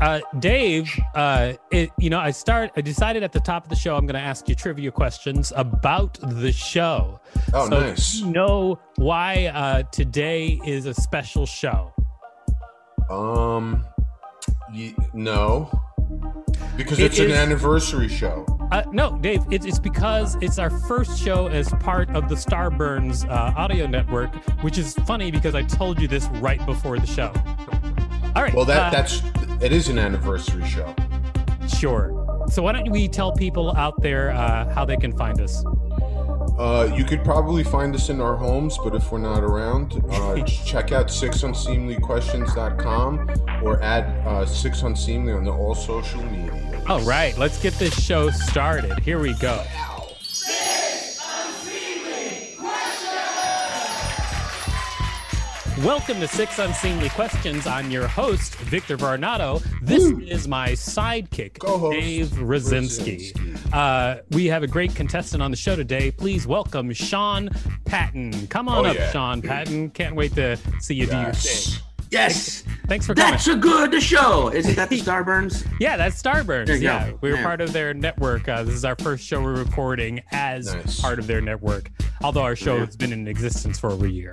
Uh, 0.00 0.20
Dave, 0.38 0.88
uh, 1.14 1.52
it, 1.70 1.90
you 1.98 2.10
know, 2.10 2.18
I 2.18 2.30
start. 2.32 2.70
I 2.76 2.80
decided 2.80 3.22
at 3.22 3.32
the 3.32 3.40
top 3.40 3.64
of 3.64 3.68
the 3.70 3.76
show 3.76 3.96
I'm 3.96 4.04
going 4.06 4.14
to 4.14 4.20
ask 4.20 4.48
you 4.48 4.54
trivia 4.54 4.90
questions 4.90 5.52
about 5.54 6.18
the 6.20 6.50
show. 6.52 7.20
Oh, 7.52 7.68
so 7.68 7.80
nice. 7.80 8.18
do 8.18 8.26
You 8.26 8.32
know 8.32 8.80
why 8.96 9.46
uh, 9.46 9.82
today 9.84 10.60
is 10.66 10.86
a 10.86 10.94
special 10.94 11.46
show? 11.46 11.92
Um, 13.10 13.84
y- 14.72 14.94
no, 15.14 15.70
because 16.76 16.98
It 16.98 17.06
it's 17.06 17.18
an 17.20 17.30
anniversary 17.30 18.08
show. 18.08 18.44
Uh, 18.70 18.82
no, 18.92 19.16
Dave. 19.18 19.42
It's, 19.50 19.64
it's 19.64 19.78
because 19.78 20.36
it's 20.42 20.58
our 20.58 20.70
first 20.70 21.18
show 21.20 21.46
as 21.46 21.70
part 21.80 22.10
of 22.10 22.28
the 22.28 22.34
Starburns 22.34 23.28
uh, 23.28 23.54
audio 23.56 23.86
network, 23.86 24.34
which 24.62 24.76
is 24.78 24.94
funny 25.06 25.30
because 25.30 25.54
I 25.54 25.62
told 25.62 26.00
you 26.00 26.08
this 26.08 26.26
right 26.34 26.64
before 26.66 26.98
the 26.98 27.06
show. 27.06 27.32
All 28.36 28.42
right. 28.42 28.52
Well, 28.54 28.66
that 28.66 28.88
uh, 28.88 28.90
that's 28.90 29.22
it 29.62 29.72
is 29.72 29.88
an 29.88 29.98
anniversary 29.98 30.66
show. 30.66 30.94
sure. 31.66 32.14
So 32.50 32.62
why 32.62 32.72
don't 32.72 32.90
we 32.90 33.08
tell 33.08 33.32
people 33.32 33.76
out 33.76 34.00
there 34.00 34.30
uh, 34.30 34.72
how 34.72 34.84
they 34.84 34.96
can 34.96 35.16
find 35.16 35.40
us? 35.40 35.64
Uh, 36.58 36.92
you 36.96 37.04
could 37.04 37.22
probably 37.24 37.62
find 37.62 37.94
us 37.94 38.08
in 38.08 38.20
our 38.20 38.36
homes, 38.36 38.76
but 38.82 38.94
if 38.94 39.12
we're 39.12 39.18
not 39.18 39.44
around, 39.44 40.02
uh, 40.10 40.42
check 40.44 40.90
out 40.92 41.06
sixunseemlyquestions.com 41.06 43.30
or 43.62 43.82
add 43.82 44.04
uh, 44.26 44.44
Six 44.44 44.82
Unseemly 44.82 45.32
on 45.32 45.44
the 45.44 45.52
all 45.52 45.74
social 45.74 46.22
media. 46.24 46.67
All 46.88 47.00
right, 47.02 47.36
let's 47.36 47.60
get 47.60 47.74
this 47.74 47.94
show 48.02 48.30
started. 48.30 48.98
Here 49.00 49.18
we 49.18 49.34
go. 49.34 49.62
Welcome 55.84 56.18
to 56.18 56.26
Six 56.26 56.58
Unseemly 56.58 57.08
Questions. 57.10 57.68
I'm 57.68 57.88
your 57.92 58.08
host, 58.08 58.56
Victor 58.56 58.96
Varnado. 58.96 59.62
This 59.80 60.02
is 60.28 60.48
my 60.48 60.70
sidekick, 60.70 61.60
Co-host, 61.60 61.96
Dave 61.96 62.26
Rosinski. 62.30 63.32
Rosinski. 63.32 63.72
Uh, 63.72 64.22
we 64.30 64.46
have 64.46 64.64
a 64.64 64.66
great 64.66 64.96
contestant 64.96 65.40
on 65.40 65.52
the 65.52 65.56
show 65.56 65.76
today. 65.76 66.10
Please 66.10 66.48
welcome 66.48 66.92
Sean 66.92 67.48
Patton. 67.84 68.48
Come 68.48 68.68
on 68.68 68.86
Oh, 68.86 68.88
up, 68.90 68.96
yeah. 68.96 69.12
Sean 69.12 69.40
Patton. 69.40 69.90
Can't 69.90 70.16
wait 70.16 70.34
to 70.34 70.56
see 70.80 70.94
you 70.94 71.06
do 71.06 71.16
your 71.16 71.32
thing. 71.32 71.78
Yes, 72.10 72.62
Thanks 72.86 73.06
for 73.06 73.14
coming. 73.14 73.32
that's 73.32 73.46
a 73.48 73.56
good 73.56 74.02
show. 74.02 74.50
Isn't 74.52 74.76
that 74.76 74.88
the 74.88 74.98
Starburns? 75.00 75.66
Yeah, 75.78 75.96
that's 75.98 76.20
Starburns. 76.20 76.66
There 76.66 76.76
you 76.76 76.82
Yeah, 76.84 77.10
go. 77.10 77.18
we 77.20 77.30
were 77.30 77.36
Yeah. 77.36 77.42
part 77.42 77.60
of 77.60 77.72
their 77.72 77.92
network. 77.92 78.48
Uh, 78.48 78.62
this 78.62 78.74
is 78.74 78.84
our 78.84 78.96
first 78.96 79.24
show 79.24 79.42
we're 79.42 79.56
recording 79.56 80.22
as 80.32 80.72
Nice. 80.74 81.00
part 81.00 81.18
of 81.18 81.26
their 81.26 81.40
network. 81.42 81.90
Although 82.22 82.42
our 82.42 82.56
show 82.56 82.76
Yeah. 82.76 82.86
has 82.86 82.96
been 82.96 83.12
in 83.12 83.28
existence 83.28 83.78
for 83.78 83.90
over 83.90 84.06
a 84.06 84.10
year. 84.10 84.30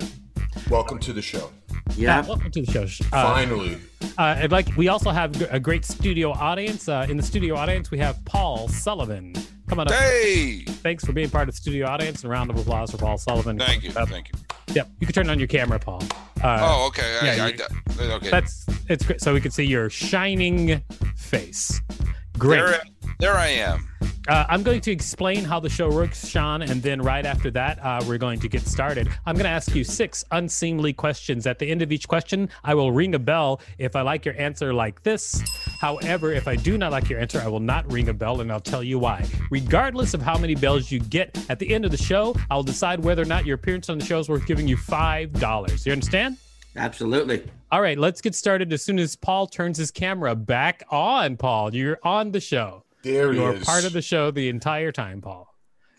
Welcome 0.70 0.98
to 1.00 1.12
the 1.12 1.20
show. 1.20 1.50
Yeah. 1.96 2.26
Welcome 2.26 2.50
to 2.52 2.62
the 2.62 2.72
show. 2.72 2.84
Uh, 3.12 3.34
Finally. 3.34 3.76
uh, 4.18 4.36
I'd 4.40 4.52
like. 4.52 4.74
We 4.76 4.88
also 4.88 5.10
have 5.10 5.40
a 5.52 5.60
great 5.60 5.84
studio 5.84 6.32
audience. 6.32 6.88
Uh, 6.88 7.06
in 7.10 7.16
the 7.18 7.22
studio 7.22 7.56
audience, 7.56 7.90
we 7.90 7.98
have 7.98 8.24
Paul 8.24 8.68
Sullivan. 8.68 9.34
Come 9.68 9.80
on 9.80 9.88
up. 9.88 9.94
Hey, 9.94 10.60
Thanks 10.66 11.04
for 11.04 11.12
being 11.12 11.28
part 11.28 11.48
of 11.48 11.54
the 11.54 11.60
studio 11.60 11.86
audience. 11.88 12.22
And 12.22 12.30
a 12.30 12.32
round 12.32 12.50
of 12.50 12.56
applause 12.58 12.90
for 12.90 12.96
Paul 12.96 13.18
Sullivan. 13.18 13.58
thank 13.58 13.82
you, 13.84 13.90
Uh, 13.94 14.06
thank 14.06 14.28
you. 14.28 14.34
Yep, 14.72 14.88
you 15.00 15.06
can 15.06 15.14
turn 15.14 15.30
on 15.30 15.38
your 15.38 15.48
camera, 15.48 15.78
Paul. 15.78 16.02
Uh, 16.42 16.58
Oh, 16.60 16.86
okay, 16.88 17.18
yeah, 17.22 17.44
I, 17.44 18.02
I, 18.02 18.14
okay. 18.16 18.30
That's 18.30 18.66
it's 18.88 19.04
great. 19.06 19.20
So 19.20 19.32
we 19.32 19.40
can 19.40 19.50
see 19.50 19.64
your 19.64 19.88
shining 19.88 20.82
face. 21.16 21.80
Great. 22.38 22.58
There, 22.58 22.82
there 23.18 23.34
I 23.34 23.48
am. 23.48 23.88
Uh, 24.28 24.44
I'm 24.48 24.64
going 24.64 24.80
to 24.80 24.90
explain 24.90 25.44
how 25.44 25.60
the 25.60 25.68
show 25.68 25.88
works, 25.88 26.26
Sean, 26.26 26.62
and 26.62 26.82
then 26.82 27.00
right 27.00 27.24
after 27.24 27.48
that, 27.52 27.78
uh, 27.78 28.02
we're 28.08 28.18
going 28.18 28.40
to 28.40 28.48
get 28.48 28.66
started. 28.66 29.08
I'm 29.24 29.36
going 29.36 29.44
to 29.44 29.50
ask 29.50 29.72
you 29.72 29.84
six 29.84 30.24
unseemly 30.32 30.92
questions. 30.92 31.46
At 31.46 31.60
the 31.60 31.70
end 31.70 31.80
of 31.80 31.92
each 31.92 32.08
question, 32.08 32.48
I 32.64 32.74
will 32.74 32.90
ring 32.90 33.14
a 33.14 33.20
bell 33.20 33.60
if 33.78 33.94
I 33.94 34.02
like 34.02 34.24
your 34.24 34.34
answer 34.36 34.74
like 34.74 35.00
this. 35.04 35.40
However, 35.80 36.32
if 36.32 36.48
I 36.48 36.56
do 36.56 36.76
not 36.76 36.90
like 36.90 37.08
your 37.08 37.20
answer, 37.20 37.40
I 37.40 37.46
will 37.46 37.60
not 37.60 37.90
ring 37.90 38.08
a 38.08 38.14
bell 38.14 38.40
and 38.40 38.50
I'll 38.50 38.58
tell 38.58 38.82
you 38.82 38.98
why. 38.98 39.24
Regardless 39.50 40.12
of 40.12 40.22
how 40.22 40.36
many 40.36 40.56
bells 40.56 40.90
you 40.90 40.98
get 40.98 41.38
at 41.48 41.60
the 41.60 41.72
end 41.72 41.84
of 41.84 41.92
the 41.92 41.96
show, 41.96 42.34
I'll 42.50 42.64
decide 42.64 43.04
whether 43.04 43.22
or 43.22 43.26
not 43.26 43.46
your 43.46 43.54
appearance 43.54 43.88
on 43.88 43.98
the 43.98 44.04
show 44.04 44.18
is 44.18 44.28
worth 44.28 44.46
giving 44.46 44.66
you 44.66 44.76
$5. 44.76 45.86
You 45.86 45.92
understand? 45.92 46.36
Absolutely. 46.76 47.50
All 47.70 47.80
right, 47.80 47.98
let's 47.98 48.20
get 48.20 48.34
started 48.34 48.72
as 48.72 48.82
soon 48.82 48.98
as 48.98 49.16
Paul 49.16 49.46
turns 49.46 49.78
his 49.78 49.90
camera 49.90 50.34
back 50.34 50.84
on, 50.90 51.36
Paul. 51.36 51.74
You're 51.74 51.98
on 52.02 52.32
the 52.32 52.40
show. 52.40 52.84
There 53.02 53.32
he 53.32 53.38
You're 53.38 53.54
is. 53.54 53.64
part 53.64 53.84
of 53.84 53.92
the 53.92 54.02
show 54.02 54.30
the 54.30 54.48
entire 54.48 54.92
time, 54.92 55.20
Paul. 55.20 55.52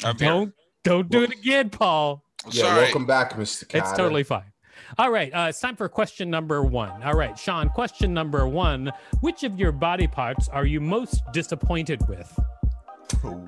I'm. 0.03 0.17
Don't 0.17 0.53
don't 0.83 1.09
do 1.09 1.23
it 1.23 1.31
again, 1.31 1.69
Paul. 1.69 2.23
Yeah, 2.51 2.63
Sorry. 2.63 2.81
welcome 2.83 3.05
back, 3.05 3.33
Mr. 3.33 3.67
Carter. 3.67 3.87
It's 3.87 3.97
totally 3.97 4.23
fine. 4.23 4.51
All 4.97 5.11
right, 5.11 5.33
uh, 5.33 5.47
it's 5.49 5.59
time 5.59 5.75
for 5.75 5.89
question 5.89 6.29
number 6.29 6.63
one. 6.63 7.03
All 7.03 7.13
right, 7.13 7.37
Sean, 7.37 7.69
question 7.69 8.13
number 8.13 8.47
one. 8.47 8.91
Which 9.21 9.43
of 9.43 9.59
your 9.59 9.71
body 9.71 10.07
parts 10.07 10.47
are 10.49 10.65
you 10.65 10.79
most 10.79 11.21
disappointed 11.33 12.01
with? 12.07 12.31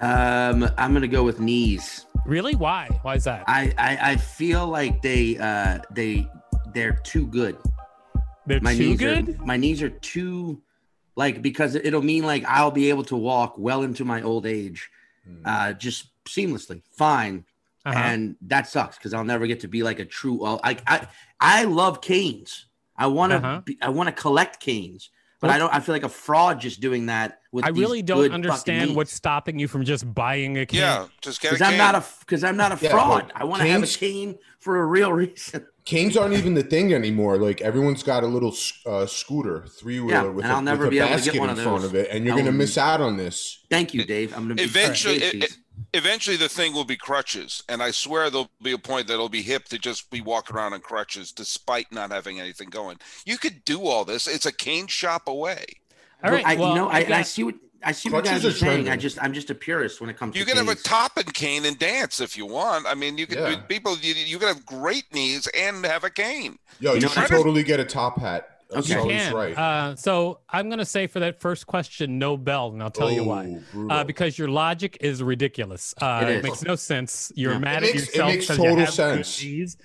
Um, 0.01 0.67
I'm 0.77 0.93
gonna 0.93 1.07
go 1.07 1.23
with 1.23 1.39
knees. 1.39 2.05
Really? 2.25 2.55
Why? 2.55 2.87
Why 3.03 3.15
is 3.15 3.23
that? 3.25 3.43
I 3.47 3.73
I, 3.77 4.11
I 4.11 4.15
feel 4.17 4.67
like 4.67 5.01
they 5.01 5.37
uh 5.37 5.79
they 5.91 6.27
they're 6.73 6.99
too 7.03 7.27
good. 7.27 7.57
They're 8.45 8.61
My 8.61 8.73
too 8.75 8.79
knees 8.89 8.99
good? 8.99 9.39
are 9.39 9.45
my 9.45 9.57
knees 9.57 9.81
are 9.81 9.89
too 9.89 10.61
like 11.15 11.41
because 11.41 11.75
it'll 11.75 12.01
mean 12.01 12.23
like 12.23 12.43
I'll 12.45 12.71
be 12.71 12.89
able 12.89 13.03
to 13.05 13.15
walk 13.15 13.55
well 13.57 13.83
into 13.83 14.05
my 14.05 14.21
old 14.21 14.45
age, 14.45 14.89
Hmm. 15.27 15.41
uh, 15.45 15.73
just 15.73 16.07
seamlessly, 16.25 16.81
fine. 16.91 17.45
Uh-huh. 17.85 17.97
and 17.97 18.35
that 18.41 18.67
sucks 18.67 18.97
because 18.97 19.13
I'll 19.13 19.23
never 19.23 19.47
get 19.47 19.61
to 19.61 19.67
be 19.69 19.83
like 19.83 19.99
a 19.99 20.05
true. 20.05 20.33
Well, 20.33 20.59
I 20.63 20.77
I 20.85 21.07
I 21.39 21.63
love 21.63 22.01
canes. 22.01 22.65
I 22.97 23.07
want 23.07 23.31
to 23.31 23.37
Uh-huh. 23.37 23.61
I 23.81 23.89
want 23.89 24.07
to 24.07 24.11
collect 24.21 24.59
canes, 24.59 25.09
but 25.39 25.49
I 25.49 25.57
don't. 25.57 25.73
I 25.73 25.79
feel 25.79 25.95
like 25.95 26.03
a 26.03 26.09
fraud 26.09 26.59
just 26.59 26.81
doing 26.81 27.05
that. 27.05 27.39
With 27.53 27.63
I 27.65 27.71
these 27.71 27.79
really 27.79 28.01
don't 28.01 28.17
fucking 28.23 28.33
understand 28.33 28.95
what's 28.97 29.13
stopping 29.13 29.59
you 29.59 29.67
from 29.69 29.85
just 29.85 30.13
buying 30.13 30.57
a 30.57 30.65
cane. 30.65 30.81
Yeah, 30.81 31.07
just 31.21 31.39
get 31.41 31.51
a 31.51 31.55
because 31.55 31.67
I'm 31.71 31.77
not 31.77 31.95
a 31.95 32.03
because 32.19 32.43
I'm 32.43 32.57
not 32.57 32.73
a 32.73 32.83
Yeah, 32.83 32.91
fraud. 32.91 33.31
I 33.33 33.45
want 33.45 33.61
to 33.61 33.67
have 33.69 33.81
a 33.83 33.87
cane 33.87 34.37
for 34.59 34.81
a 34.81 34.85
real 34.85 35.13
reason. 35.13 35.65
Canes 35.89 36.15
aren't 36.15 36.35
even 36.35 36.53
the 36.53 36.61
thing 36.61 36.93
anymore. 36.93 37.37
Like 37.37 37.61
everyone's 37.61 38.03
got 38.03 38.23
a 38.23 38.27
little 38.27 38.53
uh, 38.85 39.07
scooter, 39.07 39.65
three 39.65 39.99
wheeler 39.99 40.25
Yeah, 40.25 40.29
with, 40.29 40.45
and 40.45 40.53
a, 40.53 40.55
I'll 40.55 40.61
never 40.61 40.83
with 40.83 40.89
a 40.89 40.91
be 40.91 40.99
able 40.99 41.07
to 41.09 41.15
get 41.15 41.23
basket 41.25 41.39
one 41.39 41.49
in 41.49 41.57
of 41.57 41.63
front 41.63 41.83
of 41.83 41.95
it, 41.95 42.09
and 42.11 42.23
you're 42.25 42.37
gonna 42.37 42.51
miss 42.51 42.77
out 42.77 43.01
on 43.01 43.17
this. 43.17 43.65
Thank 43.71 43.95
you, 43.95 44.05
Dave. 44.05 44.31
I'm 44.35 44.43
gonna 44.43 44.53
be 44.53 44.63
Eventually, 44.63 45.17
Dave, 45.17 45.43
it- 45.43 45.57
Eventually, 45.95 46.35
the 46.35 46.49
thing 46.49 46.73
will 46.73 46.83
be 46.85 46.97
crutches, 46.97 47.63
and 47.67 47.81
I 47.81 47.89
swear 47.89 48.29
there'll 48.29 48.51
be 48.61 48.73
a 48.73 48.77
point 48.77 49.07
that 49.07 49.13
it'll 49.13 49.29
be 49.29 49.41
hip 49.41 49.65
to 49.69 49.79
just 49.79 50.11
be 50.11 50.21
walking 50.21 50.55
around 50.55 50.73
on 50.73 50.81
crutches, 50.81 51.31
despite 51.31 51.91
not 51.91 52.11
having 52.11 52.39
anything 52.39 52.69
going. 52.69 52.97
You 53.25 53.37
could 53.39 53.63
do 53.65 53.87
all 53.87 54.05
this. 54.05 54.27
It's 54.27 54.45
a 54.45 54.51
cane 54.51 54.85
shop 54.87 55.27
away. 55.27 55.65
All 56.23 56.31
right. 56.31 56.45
I, 56.45 56.55
well, 56.55 56.69
you 56.69 56.75
know, 56.75 56.89
I, 56.89 56.97
I've 56.97 57.05
and 57.05 57.13
I 57.15 57.21
see 57.23 57.43
what 57.43 57.55
I 57.83 57.91
see 57.93 58.09
what 58.09 58.23
Crutches 58.25 58.43
guys 58.43 58.45
are 58.45 58.55
are 58.55 58.59
saying. 58.75 58.89
I 58.89 58.97
just 58.97 59.21
I'm 59.23 59.33
just 59.33 59.49
a 59.49 59.55
purist 59.55 60.01
when 60.01 60.09
it 60.09 60.17
comes 60.17 60.35
You 60.35 60.43
to 60.43 60.49
You 60.49 60.55
can 60.55 60.65
have 60.65 60.77
a 60.77 60.79
top 60.81 61.17
and 61.17 61.33
cane 61.33 61.65
and 61.65 61.77
dance 61.79 62.19
if 62.19 62.35
you 62.37 62.45
want. 62.45 62.85
I 62.87 62.93
mean, 62.93 63.17
you 63.17 63.25
can 63.25 63.37
Yeah. 63.37 63.55
people. 63.67 63.97
You, 63.97 64.13
you 64.15 64.37
can 64.37 64.47
have 64.49 64.65
great 64.65 65.05
knees 65.13 65.47
and 65.57 65.85
have 65.85 66.03
a 66.03 66.09
cane. 66.09 66.59
Yo, 66.79 66.91
You 66.91 66.95
you, 66.95 67.01
know 67.03 67.07
should 67.09 67.21
what? 67.21 67.29
totally 67.29 67.63
get 67.63 67.79
a 67.79 67.85
top 67.85 68.19
hat. 68.19 68.58
Uh, 68.73 68.79
Okay. 68.79 68.93
You 69.01 69.09
can. 69.09 69.33
right. 69.33 69.57
Uh, 69.57 69.95
so 69.95 70.39
I'm 70.49 70.69
going 70.69 70.77
to 70.79 70.85
say 70.85 71.07
for 71.07 71.19
that 71.21 71.39
first 71.39 71.65
question, 71.65 72.19
no 72.19 72.37
bell, 72.37 72.69
and 72.71 72.83
I'll 72.83 72.91
tell 72.91 73.11
you 73.11 73.23
why. 73.23 73.57
Oh. 73.75 73.87
Uh, 73.89 74.03
because 74.03 74.37
your 74.37 74.47
logic 74.47 74.97
is 75.01 75.23
ridiculous. 75.23 75.95
Uh, 75.99 76.19
It 76.23 76.29
it, 76.29 76.35
is. 76.37 76.43
makes 76.43 76.61
no 76.63 76.75
sense. 76.75 77.31
You're 77.35 77.53
Yeah. 77.53 77.57
mad 77.59 77.83
It 77.83 77.89
at 77.89 77.95
makes- 77.95 78.03
it 78.03 78.07
yourself 78.15 78.31
makes 78.31 78.47
'cause 78.47 78.57
you 78.57 78.63
total 78.63 78.85
have 78.85 78.93
sense. 78.93 79.43
knees. 79.43 79.77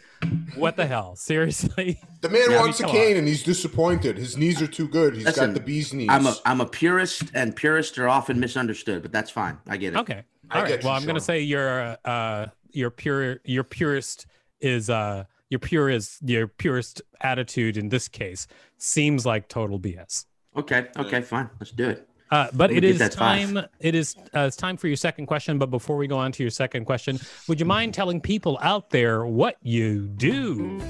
What 0.56 0.76
the 0.76 0.86
hell? 0.86 1.16
Seriously? 1.30 1.98
the 2.20 2.28
man 2.28 2.50
Yeah, 2.50 2.60
wants 2.60 2.80
a 2.80 2.82
come 2.84 2.92
cane 2.92 3.16
and 3.16 3.26
he's 3.26 3.42
disappointed. 3.42 4.18
His 4.18 4.36
knees 4.36 4.60
are 4.60 4.66
too 4.66 4.88
good. 4.88 5.14
He's 5.16 5.24
Listen, 5.24 5.46
got 5.50 5.54
the 5.54 5.60
bee's 5.60 5.92
knees. 5.94 6.08
I'm 6.10 6.26
a 6.26 6.34
I'm 6.44 6.60
a 6.60 6.66
purist, 6.66 7.24
and 7.34 7.56
purists 7.56 7.96
are 7.98 8.08
often 8.08 8.38
misunderstood, 8.38 9.00
but 9.02 9.12
that's 9.12 9.30
fine. 9.30 9.58
I 9.66 9.76
get 9.78 9.94
it. 9.94 9.98
Okay. 10.00 10.22
I 10.50 10.56
All 10.56 10.62
right. 10.62 10.68
get 10.68 10.82
you, 10.82 10.88
Well, 10.88 10.96
I'm 10.96 11.04
going 11.04 11.14
to 11.16 11.20
Sean. 11.20 11.26
say 11.26 11.40
your 11.40 11.96
uh, 12.04 12.46
your 12.72 12.90
pure 12.90 13.40
your 13.44 13.64
purist 13.64 14.26
is 14.60 14.88
uh 14.90 15.24
your 15.50 15.60
purest 15.60 16.18
your 16.22 16.48
purest 16.48 17.02
attitude 17.20 17.76
in 17.76 17.88
this 17.88 18.08
case 18.08 18.46
seems 18.78 19.24
like 19.24 19.48
total 19.48 19.78
BS. 19.78 20.26
Okay. 20.56 20.86
Okay. 20.96 21.20
Fine. 21.22 21.50
Let's 21.60 21.72
do 21.72 21.88
it. 21.90 22.08
Uh, 22.30 22.48
but 22.52 22.58
Let 22.58 22.70
me 22.70 22.76
it 22.78 22.80
get 22.80 22.90
is 22.90 22.98
that 22.98 23.14
five. 23.14 23.52
time. 23.52 23.66
It 23.80 23.94
is 23.94 24.16
uh, 24.34 24.40
it's 24.40 24.56
time 24.56 24.76
for 24.76 24.88
your 24.88 24.96
second 24.96 25.26
question. 25.26 25.58
But 25.58 25.70
before 25.70 25.96
we 25.96 26.06
go 26.06 26.16
on 26.16 26.32
to 26.32 26.42
your 26.42 26.50
second 26.50 26.84
question, 26.84 27.20
would 27.48 27.60
you 27.60 27.66
mind 27.66 27.94
telling 27.94 28.20
people 28.20 28.58
out 28.62 28.90
there 28.90 29.26
what 29.26 29.56
you 29.62 30.06
do? 30.08 30.80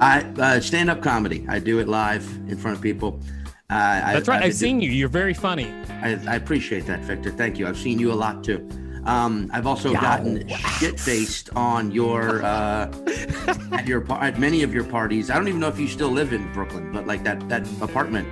I 0.00 0.20
uh, 0.38 0.60
stand 0.60 0.90
up 0.90 1.02
comedy. 1.02 1.44
I 1.48 1.58
do 1.58 1.78
it 1.78 1.88
live 1.88 2.26
in 2.48 2.56
front 2.56 2.76
of 2.76 2.82
people. 2.82 3.20
Uh, 3.68 4.00
That's 4.12 4.28
I, 4.28 4.32
right. 4.32 4.38
I've 4.38 4.44
I've 4.44 4.50
been 4.50 4.52
seen 4.52 4.80
you. 4.80 4.90
You're 4.90 5.08
very 5.08 5.34
funny. 5.34 5.72
I, 6.02 6.18
I 6.26 6.36
appreciate 6.36 6.86
that, 6.86 7.00
Victor. 7.00 7.30
Thank 7.30 7.58
you. 7.58 7.66
I've 7.66 7.78
seen 7.78 7.98
you 7.98 8.12
a 8.12 8.14
lot 8.14 8.44
too. 8.44 8.68
Um, 9.06 9.48
I've 9.52 9.66
also 9.68 9.92
gotten 9.92 10.48
shit 10.78 10.98
faced 10.98 11.50
on 11.54 11.92
your 11.92 12.42
uh, 12.42 12.90
at 13.72 13.86
your 13.86 14.04
at 14.12 14.38
many 14.40 14.62
of 14.64 14.74
your 14.74 14.84
parties. 14.84 15.30
I 15.30 15.36
don't 15.36 15.46
even 15.48 15.60
know 15.60 15.68
if 15.68 15.78
you 15.78 15.86
still 15.86 16.10
live 16.10 16.32
in 16.32 16.52
Brooklyn, 16.52 16.90
but 16.92 17.06
like 17.06 17.22
that 17.22 17.48
that 17.48 17.66
apartment. 17.80 18.28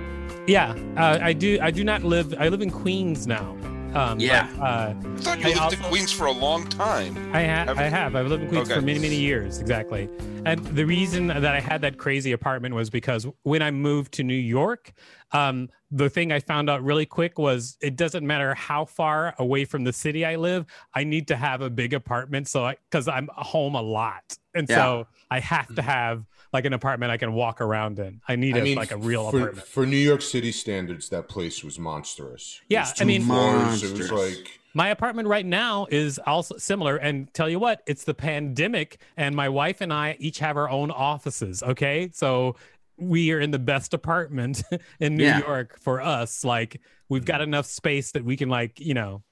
Yeah, 0.47 0.75
uh, 0.97 1.17
I 1.21 1.31
do. 1.33 1.57
I 1.61 1.71
do 1.71 1.83
not 1.83 2.03
live. 2.03 2.35
I 2.37 2.49
live 2.49 2.61
in 2.61 2.69
Queens 2.69 3.25
now. 3.25 3.57
Um, 3.95 4.19
Yeah. 4.19 4.49
But, 4.57 4.61
uh, 4.61 4.93
I 4.93 5.17
thought 5.19 5.39
you 5.39 5.45
I 5.45 5.47
lived 5.47 5.59
also- 5.61 5.77
in 5.77 5.83
Queens 5.83 6.11
for 6.11 6.25
a 6.25 6.31
long 6.31 6.67
time. 6.67 7.15
I 7.33 7.39
have. 7.39 7.69
Have 7.69 7.79
I 7.79 7.83
have. 7.83 8.15
I've 8.17 8.27
lived 8.27 8.43
in 8.43 8.49
Queens 8.49 8.69
Okay. 8.69 8.77
for 8.79 8.85
many, 8.85 8.99
many 8.99 9.15
years. 9.15 9.59
Exactly. 9.59 10.09
And 10.45 10.59
the 10.67 10.85
reason 10.85 11.27
that 11.27 11.45
I 11.45 11.61
had 11.61 11.79
that 11.81 11.97
crazy 11.97 12.33
apartment 12.33 12.75
was 12.75 12.89
because 12.89 13.25
when 13.43 13.61
I 13.61 13.71
moved 13.71 14.11
to 14.15 14.23
New 14.23 14.35
York, 14.35 14.91
um, 15.35 15.69
the 15.91 16.09
thing 16.09 16.31
I 16.31 16.39
found 16.39 16.69
out 16.69 16.83
really 16.83 17.05
quick 17.05 17.37
was 17.37 17.77
it 17.81 17.95
doesn't 17.95 18.25
matter 18.25 18.53
how 18.55 18.85
far 18.85 19.33
away 19.39 19.65
from 19.65 19.83
the 19.83 19.93
city 19.93 20.25
I 20.25 20.35
live, 20.35 20.65
I 20.93 21.03
need 21.03 21.27
to 21.29 21.35
have 21.35 21.61
a 21.61 21.69
big 21.69 21.93
apartment. 21.93 22.47
So 22.47 22.65
I, 22.65 22.77
because 22.89 23.07
I'm 23.07 23.29
home 23.33 23.75
a 23.75 23.81
lot, 23.81 24.37
and 24.53 24.67
so 24.67 25.07
I 25.29 25.39
have 25.39 25.73
to 25.75 25.81
have 25.81 26.25
like 26.53 26.65
an 26.65 26.73
apartment 26.73 27.11
I 27.11 27.17
can 27.17 27.33
walk 27.33 27.59
around 27.59 27.99
in. 27.99 28.21
I 28.27 28.35
need 28.37 28.55
I 28.55 28.59
a, 28.59 28.63
mean, 28.63 28.77
like 28.77 28.91
a 28.91 28.97
real 28.97 29.29
for, 29.29 29.37
apartment. 29.39 29.67
for 29.67 29.85
New 29.85 29.97
York 29.97 30.21
City 30.21 30.51
standards, 30.53 31.09
that 31.09 31.27
place 31.27 31.63
was 31.63 31.77
monstrous. 31.77 32.61
It 32.69 32.73
Yeah, 32.75 32.81
was 32.81 33.01
I 33.01 33.03
mean- 33.03 33.23
floors. 33.23 33.83
It 33.83 33.97
was 33.97 34.11
like 34.11 34.59
My 34.73 34.89
apartment 34.89 35.27
right 35.27 35.45
now 35.45 35.87
is 35.89 36.19
also 36.25 36.57
similar. 36.57 36.95
And 36.97 37.33
tell 37.33 37.49
you 37.49 37.59
what, 37.59 37.81
it's 37.87 38.03
the 38.05 38.13
pandemic, 38.13 38.99
and 39.17 39.35
my 39.35 39.49
wife 39.49 39.81
and 39.81 39.91
I 39.91 40.15
each 40.19 40.39
have 40.39 40.55
our 40.57 40.69
own 40.69 40.91
offices. 40.91 41.61
Okay. 41.63 42.09
So 42.13 42.55
we 42.97 43.31
are 43.31 43.39
in 43.39 43.51
the 43.51 43.59
best 43.59 43.93
apartment 43.93 44.63
in 44.99 45.15
New 45.15 45.23
Yeah. 45.23 45.39
York 45.39 45.79
for 45.81 46.01
us. 46.01 46.43
Like, 46.43 46.81
we've 47.09 47.25
got 47.25 47.35
mm-hmm. 47.35 47.49
enough 47.49 47.65
space 47.65 48.11
that 48.11 48.23
we 48.23 48.37
can, 48.37 48.49
like, 48.49 48.79
you 48.79 48.93
know, 48.93 49.23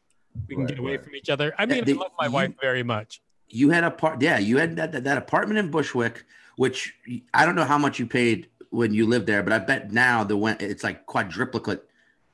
we 0.48 0.56
can 0.56 0.64
Right, 0.66 0.70
get 0.70 0.80
away 0.80 0.92
right. 0.92 1.04
from 1.04 1.16
each 1.16 1.30
other. 1.30 1.54
I 1.58 1.66
mean, 1.66 1.86
the- 1.86 1.94
I 1.94 1.96
love 1.96 2.12
my 2.20 2.26
you- 2.28 2.32
wife 2.32 2.54
very 2.62 2.84
much. 2.84 3.22
You 3.50 3.70
had 3.70 3.84
a 3.84 3.92
part, 3.92 4.20
yeah. 4.22 4.40
You 4.40 4.58
had 4.58 4.76
that, 4.78 4.92
that 4.94 5.04
that 5.04 5.18
apartment 5.18 5.60
in 5.60 5.70
Bushwick, 5.70 6.26
which 6.56 6.96
I 7.36 7.46
don't 7.46 7.56
know 7.56 7.66
how 7.66 7.78
much 7.78 8.00
you 8.00 8.08
paid 8.08 8.48
when 8.72 8.96
you 8.96 9.06
lived 9.06 9.28
there, 9.28 9.44
but 9.44 9.54
I 9.54 9.60
bet 9.60 9.92
now 9.92 10.24
the 10.24 10.36
went 10.36 10.64
it's 10.64 10.84
like 10.84 11.06
quadruplicate. 11.06 11.84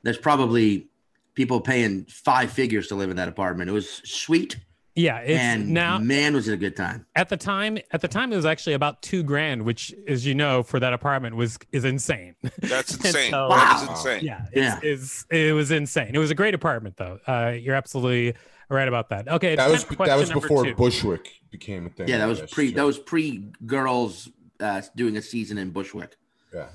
There's 0.04 0.18
probably 0.18 0.88
people 1.34 1.60
paying 1.60 2.06
five 2.06 2.52
figures 2.54 2.88
to 2.88 2.96
live 2.96 3.10
in 3.10 3.18
that 3.18 3.28
apartment. 3.28 3.70
It 3.70 3.74
was 3.74 4.02
sweet, 4.06 4.58
Yeah. 5.00 5.20
It's 5.20 5.40
and 5.40 5.70
now 5.70 5.98
man, 5.98 6.34
was 6.34 6.48
it 6.48 6.54
a 6.54 6.58
good 6.58 6.76
time. 6.76 7.06
at 7.16 7.30
the 7.30 7.38
time, 7.38 7.78
at 7.92 8.02
the 8.02 8.08
time, 8.08 8.34
it 8.34 8.36
was 8.36 8.46
actually 8.46 8.74
about 8.74 9.02
two 9.02 9.24
grand, 9.24 9.64
which, 9.64 9.94
as 10.08 10.26
you 10.26 10.36
know, 10.36 10.64
for 10.64 10.80
that 10.80 10.94
apartment 10.94 11.36
was 11.36 11.58
is 11.72 11.86
insane. 11.86 12.36
That's 12.60 12.96
insane. 13.06 13.32
so- 13.32 13.48
That 13.50 13.82
is 13.82 13.88
Wow. 13.88 13.96
insane. 13.96 14.24
yeah, 14.26 14.46
Yeah. 14.54 14.80
it's, 14.84 15.26
it's 15.32 15.50
it 15.50 15.54
was 15.54 15.72
insane. 15.72 16.12
It 16.14 16.20
was 16.20 16.32
a 16.32 16.36
great 16.36 16.54
apartment, 16.54 16.98
though. 16.98 17.20
Uh, 17.28 17.54
you're 17.60 17.76
absolutely 17.76 18.36
right 18.70 18.88
about 18.88 19.10
that. 19.10 19.28
Okay, 19.28 19.56
that 19.56 19.70
was 19.70 19.86
that 19.86 20.16
was 20.18 20.32
before 20.32 20.66
two. 20.66 20.76
Bushwick 20.76 21.32
became 21.50 21.86
a 21.88 21.90
thing. 21.90 22.08
Yeah, 22.08 22.18
that 22.20 22.28
was 22.28 22.42
pre 22.42 22.72
that 22.74 22.86
was 22.86 23.00
pre 23.00 23.52
girls 23.66 24.30
uh, 24.60 24.82
doing 24.96 25.16
a 25.18 25.22
season 25.22 25.58
in 25.58 25.70
Bushwick. 25.72 26.18
yeah. 26.54 26.68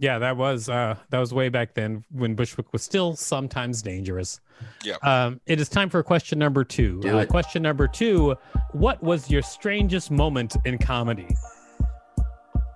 Yeah, 0.00 0.18
that 0.20 0.36
was 0.36 0.68
uh, 0.68 0.96
that 1.10 1.18
was 1.18 1.34
way 1.34 1.48
back 1.48 1.74
then 1.74 2.04
when 2.10 2.34
Bushwick 2.34 2.72
was 2.72 2.82
still 2.82 3.16
sometimes 3.16 3.82
dangerous. 3.82 4.40
Yeah. 4.84 4.96
Um, 5.02 5.40
it 5.46 5.60
is 5.60 5.68
time 5.68 5.90
for 5.90 6.02
question 6.02 6.38
number 6.38 6.62
two. 6.64 7.00
Uh, 7.04 7.24
question 7.26 7.62
number 7.62 7.88
two: 7.88 8.36
What 8.72 9.02
was 9.02 9.28
your 9.30 9.42
strangest 9.42 10.10
moment 10.10 10.56
in 10.64 10.78
comedy? 10.78 11.28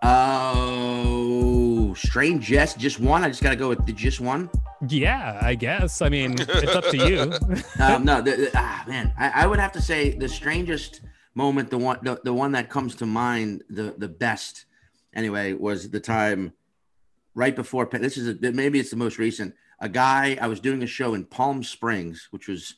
Oh, 0.02 1.94
strange. 1.94 2.50
Yes, 2.50 2.74
just 2.74 2.98
one. 2.98 3.22
I 3.24 3.28
just 3.28 3.42
got 3.42 3.50
to 3.50 3.56
go 3.56 3.68
with 3.68 3.86
the 3.86 3.92
just 3.92 4.20
one. 4.20 4.50
Yeah, 4.88 5.38
I 5.40 5.54
guess. 5.54 6.02
I 6.02 6.08
mean, 6.08 6.34
it's 6.38 6.74
up 6.74 6.84
to 6.90 6.96
you. 6.96 7.32
Um, 7.80 8.04
no, 8.04 8.20
the, 8.20 8.32
the- 8.36 8.50
ah, 8.54 8.84
man, 8.86 9.12
I, 9.18 9.42
I 9.42 9.46
would 9.46 9.58
have 9.58 9.72
to 9.72 9.80
say 9.80 10.10
the 10.10 10.28
strangest 10.28 11.00
moment, 11.34 11.70
the 11.70 11.78
one, 11.78 11.98
the, 12.02 12.20
the 12.24 12.32
one 12.34 12.52
that 12.52 12.68
comes 12.70 12.94
to 12.96 13.06
mind, 13.06 13.62
the 13.70 13.94
the 13.96 14.08
best, 14.08 14.66
anyway, 15.14 15.52
was 15.52 15.90
the 15.90 16.00
time 16.00 16.52
right 17.34 17.54
before. 17.54 17.86
This 17.90 18.16
is 18.16 18.28
a, 18.28 18.52
maybe 18.52 18.78
it's 18.78 18.90
the 18.90 18.96
most 18.96 19.18
recent. 19.18 19.54
A 19.80 19.88
guy 19.88 20.38
I 20.40 20.46
was 20.46 20.60
doing 20.60 20.82
a 20.82 20.86
show 20.86 21.14
in 21.14 21.24
Palm 21.24 21.62
Springs, 21.62 22.28
which 22.30 22.48
was 22.48 22.74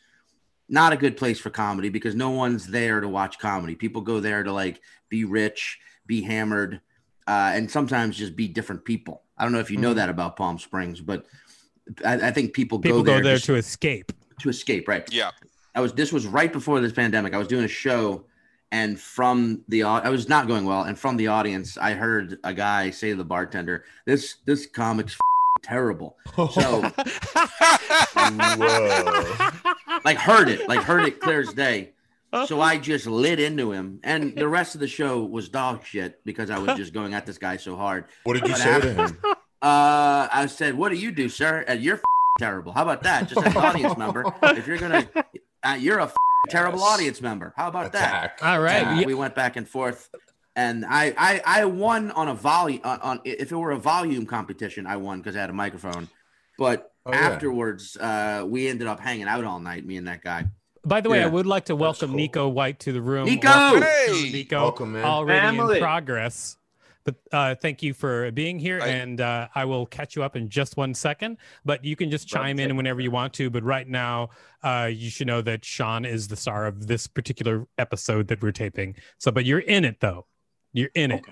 not 0.68 0.92
a 0.92 0.96
good 0.96 1.16
place 1.16 1.38
for 1.38 1.50
comedy 1.50 1.88
because 1.90 2.14
no 2.14 2.30
one's 2.30 2.66
there 2.66 3.00
to 3.00 3.08
watch 3.08 3.38
comedy. 3.38 3.74
People 3.74 4.00
go 4.00 4.20
there 4.20 4.42
to 4.42 4.52
like 4.52 4.80
be 5.08 5.24
rich, 5.24 5.78
be 6.06 6.22
hammered, 6.22 6.80
uh, 7.26 7.52
and 7.54 7.70
sometimes 7.70 8.16
just 8.16 8.34
be 8.36 8.48
different 8.48 8.84
people. 8.84 9.22
I 9.36 9.44
don't 9.44 9.52
know 9.52 9.58
if 9.58 9.70
you 9.70 9.76
know 9.76 9.92
Mhm. 9.92 9.96
that 9.96 10.08
about 10.08 10.36
Palm 10.36 10.58
Springs, 10.58 11.00
but 11.00 11.26
I, 12.04 12.28
I 12.28 12.30
think 12.30 12.54
people, 12.54 12.78
People 12.78 13.02
go 13.02 13.12
there, 13.12 13.20
go 13.20 13.24
there 13.28 13.36
just 13.36 13.46
to 13.46 13.56
escape. 13.56 14.12
to 14.40 14.48
escape, 14.48 14.88
right? 14.88 15.10
Yeah. 15.12 15.30
I 15.74 15.80
was 15.80 15.92
this 15.92 16.12
was 16.12 16.26
right 16.26 16.52
before 16.52 16.80
this 16.80 16.92
pandemic. 16.92 17.34
I 17.34 17.38
was 17.38 17.48
doing 17.48 17.64
a 17.64 17.68
show 17.68 18.24
and 18.74 18.98
from 18.98 19.64
the 19.68 19.84
I 19.84 20.08
was 20.08 20.28
not 20.28 20.48
going 20.48 20.64
well 20.64 20.82
and 20.82 20.98
from 20.98 21.16
the 21.16 21.28
audience 21.28 21.78
I 21.78 21.92
heard 21.92 22.40
a 22.42 22.52
guy 22.52 22.90
say 22.90 23.10
to 23.10 23.16
the 23.16 23.24
bartender, 23.24 23.84
"This 24.04 24.38
this 24.46 24.66
comic's 24.66 25.16
terrible." 25.62 26.16
So 26.34 26.80
like 30.04 30.18
heard 30.18 30.48
it, 30.48 30.68
like 30.68 30.80
heard 30.80 31.04
it 31.06 31.20
clear 31.20 31.40
as 31.42 31.54
day. 31.54 31.92
So 32.48 32.60
I 32.60 32.78
just 32.78 33.06
lit 33.06 33.38
into 33.38 33.70
him 33.70 34.00
and 34.02 34.34
the 34.36 34.48
rest 34.48 34.74
of 34.74 34.80
the 34.80 34.88
show 34.88 35.22
was 35.22 35.48
dog 35.48 35.84
shit 35.84 36.18
because 36.24 36.50
I 36.50 36.58
was 36.58 36.76
just 36.76 36.92
going 36.92 37.14
at 37.14 37.26
this 37.26 37.38
guy 37.38 37.58
so 37.58 37.76
hard. 37.76 38.06
What 38.24 38.32
did 38.32 38.42
you 38.42 38.54
But 38.54 38.58
say 38.58 38.80
to 38.80 38.92
him? 38.92 39.18
Uh 39.62 40.26
I 40.32 40.46
said, 40.48 40.74
"What 40.74 40.88
do 40.88 40.96
you 40.96 41.12
do, 41.12 41.28
sir?" 41.28 41.64
And 41.68 41.80
you're 41.80 41.98
f- 41.98 42.02
terrible. 42.40 42.72
How 42.72 42.82
about 42.82 43.04
that? 43.04 43.28
Just 43.28 43.46
as 43.46 43.54
an 43.54 43.62
audience 43.62 43.96
member, 43.96 44.24
if 44.42 44.66
you're 44.66 44.78
going 44.78 45.06
to 45.06 45.24
uh, 45.62 45.76
you're 45.78 46.00
a 46.00 46.12
terrible 46.48 46.78
Yes. 46.80 46.88
audience 46.94 47.20
member. 47.20 47.52
How 47.56 47.68
about 47.68 47.92
that? 47.92 48.38
All 48.42 48.60
right. 48.60 48.82
And 48.86 49.00
Yeah. 49.00 49.06
we 49.06 49.14
went 49.14 49.34
back 49.34 49.56
and 49.56 49.68
forth 49.68 50.10
and 50.56 50.84
I, 50.88 51.12
I 51.18 51.42
i 51.62 51.64
won 51.64 52.12
on 52.12 52.28
a 52.28 52.34
volume 52.34 52.80
on, 52.84 53.00
on 53.00 53.20
if 53.24 53.50
it 53.50 53.56
were 53.56 53.72
a 53.72 53.76
volume 53.76 54.24
competition 54.24 54.86
i 54.86 54.96
won 54.96 55.18
because 55.18 55.34
i 55.36 55.40
had 55.40 55.50
a 55.50 55.52
microphone 55.52 56.08
but 56.58 56.92
Oh, 57.06 57.10
yeah. 57.12 57.18
afterwards 57.18 57.96
uh 57.96 58.44
we 58.48 58.68
ended 58.68 58.86
up 58.86 59.00
hanging 59.00 59.26
out 59.26 59.42
all 59.42 59.58
night 59.58 59.84
me 59.84 59.96
and 59.96 60.06
that 60.06 60.22
guy 60.22 60.46
By 60.84 61.00
the 61.00 61.10
way, 61.10 61.24
I 61.24 61.26
would 61.26 61.44
like 61.46 61.64
to 61.66 61.74
welcome 61.76 62.10
cool. 62.10 62.16
Nico 62.16 62.48
White 62.48 62.78
to 62.80 62.92
the 62.92 63.00
room. 63.02 63.24
Nico! 63.26 63.48
Welcome, 63.48 63.82
Hey! 63.82 64.30
Nico. 64.32 64.60
Welcome, 64.62 64.92
man. 64.92 65.04
Already 65.04 65.40
Family. 65.56 65.76
in 65.78 65.82
progress. 65.82 66.56
But 67.04 67.16
uh, 67.32 67.54
thank 67.54 67.82
you 67.82 67.92
for 67.92 68.30
being 68.32 68.58
here, 68.58 68.80
I- 68.80 68.88
and 68.88 69.20
uh, 69.20 69.48
I 69.54 69.64
will 69.66 69.84
catch 69.86 70.16
you 70.16 70.22
up 70.22 70.36
in 70.36 70.48
just 70.48 70.76
one 70.78 70.94
second. 70.94 71.36
But 71.64 71.84
you 71.84 71.96
can 71.96 72.10
just 72.10 72.26
chime 72.26 72.58
in 72.58 72.76
whenever 72.76 73.00
you 73.02 73.10
want 73.10 73.34
to. 73.34 73.50
But 73.50 73.62
right 73.62 73.86
now, 73.86 74.30
uh, 74.62 74.90
you 74.92 75.10
should 75.10 75.26
know 75.26 75.42
that 75.42 75.64
Sean 75.64 76.04
is 76.06 76.28
the 76.28 76.36
star 76.36 76.66
of 76.66 76.86
this 76.86 77.06
particular 77.06 77.66
episode 77.76 78.28
that 78.28 78.40
we're 78.42 78.52
taping. 78.52 78.96
So, 79.18 79.30
but 79.30 79.44
you're 79.44 79.58
in 79.60 79.84
it 79.84 80.00
though. 80.00 80.26
You're 80.72 80.90
in 80.94 81.10
it. 81.12 81.24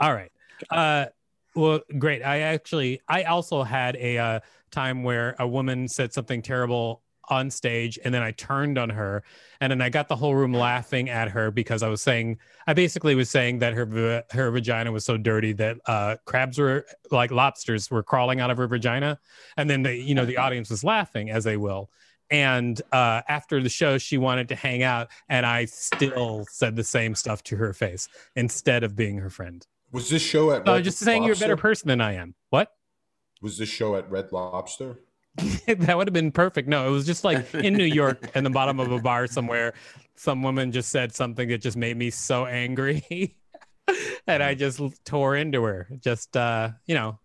All 0.00 0.12
right. 0.12 0.32
Uh, 0.68 1.06
well, 1.54 1.80
great. 1.98 2.22
I 2.24 2.40
actually, 2.40 3.00
I 3.08 3.22
also 3.22 3.62
had 3.62 3.94
a 3.94 4.18
uh, 4.18 4.40
time 4.72 5.04
where 5.04 5.36
a 5.38 5.46
woman 5.46 5.86
said 5.86 6.12
something 6.12 6.42
terrible 6.42 7.03
on 7.28 7.50
stage, 7.50 7.98
and 8.04 8.14
then 8.14 8.22
I 8.22 8.32
turned 8.32 8.78
on 8.78 8.90
her, 8.90 9.22
and 9.60 9.70
then 9.70 9.80
I 9.80 9.88
got 9.88 10.08
the 10.08 10.16
whole 10.16 10.34
room 10.34 10.52
laughing 10.52 11.08
at 11.08 11.28
her 11.30 11.50
because 11.50 11.82
I 11.82 11.88
was 11.88 12.02
saying, 12.02 12.38
I 12.66 12.74
basically 12.74 13.14
was 13.14 13.30
saying 13.30 13.58
that 13.60 13.74
her 13.74 14.24
her 14.30 14.50
vagina 14.50 14.92
was 14.92 15.04
so 15.04 15.16
dirty 15.16 15.52
that 15.54 15.78
uh, 15.86 16.16
crabs 16.24 16.58
were 16.58 16.86
like 17.10 17.30
lobsters 17.30 17.90
were 17.90 18.02
crawling 18.02 18.40
out 18.40 18.50
of 18.50 18.56
her 18.58 18.66
vagina, 18.66 19.18
and 19.56 19.68
then 19.68 19.82
the 19.82 19.94
you 19.94 20.14
know 20.14 20.24
the 20.24 20.36
audience 20.36 20.70
was 20.70 20.84
laughing 20.84 21.30
as 21.30 21.44
they 21.44 21.56
will. 21.56 21.90
And 22.30 22.80
uh, 22.90 23.22
after 23.28 23.62
the 23.62 23.68
show, 23.68 23.98
she 23.98 24.18
wanted 24.18 24.48
to 24.48 24.54
hang 24.54 24.82
out, 24.82 25.08
and 25.28 25.44
I 25.44 25.66
still 25.66 26.46
said 26.50 26.74
the 26.74 26.84
same 26.84 27.14
stuff 27.14 27.42
to 27.44 27.56
her 27.56 27.72
face 27.72 28.08
instead 28.34 28.82
of 28.82 28.96
being 28.96 29.18
her 29.18 29.30
friend. 29.30 29.66
Was 29.92 30.08
this 30.08 30.22
show 30.22 30.50
at? 30.50 30.66
So 30.66 30.74
Red 30.74 30.84
just 30.84 30.98
saying 30.98 31.22
you're 31.22 31.34
a 31.34 31.38
better 31.38 31.56
person 31.56 31.88
than 31.88 32.00
I 32.00 32.14
am. 32.14 32.34
What? 32.50 32.72
Was 33.40 33.58
this 33.58 33.68
show 33.68 33.94
at 33.96 34.10
Red 34.10 34.32
Lobster? 34.32 35.00
that 35.66 35.96
would 35.96 36.06
have 36.06 36.12
been 36.14 36.30
perfect. 36.32 36.68
No, 36.68 36.86
it 36.86 36.90
was 36.90 37.06
just 37.06 37.24
like 37.24 37.52
in 37.54 37.74
New 37.74 37.84
York 37.84 38.30
in 38.34 38.44
the 38.44 38.50
bottom 38.50 38.78
of 38.80 38.90
a 38.92 39.00
bar 39.00 39.26
somewhere. 39.26 39.74
Some 40.16 40.42
woman 40.42 40.70
just 40.72 40.90
said 40.90 41.14
something 41.14 41.48
that 41.48 41.58
just 41.58 41.76
made 41.76 41.96
me 41.96 42.10
so 42.10 42.46
angry. 42.46 43.36
and 44.26 44.42
I 44.42 44.54
just 44.54 44.80
tore 45.04 45.36
into 45.36 45.62
her. 45.64 45.88
Just 46.00 46.36
uh, 46.36 46.70
you 46.86 46.94
know, 46.94 47.18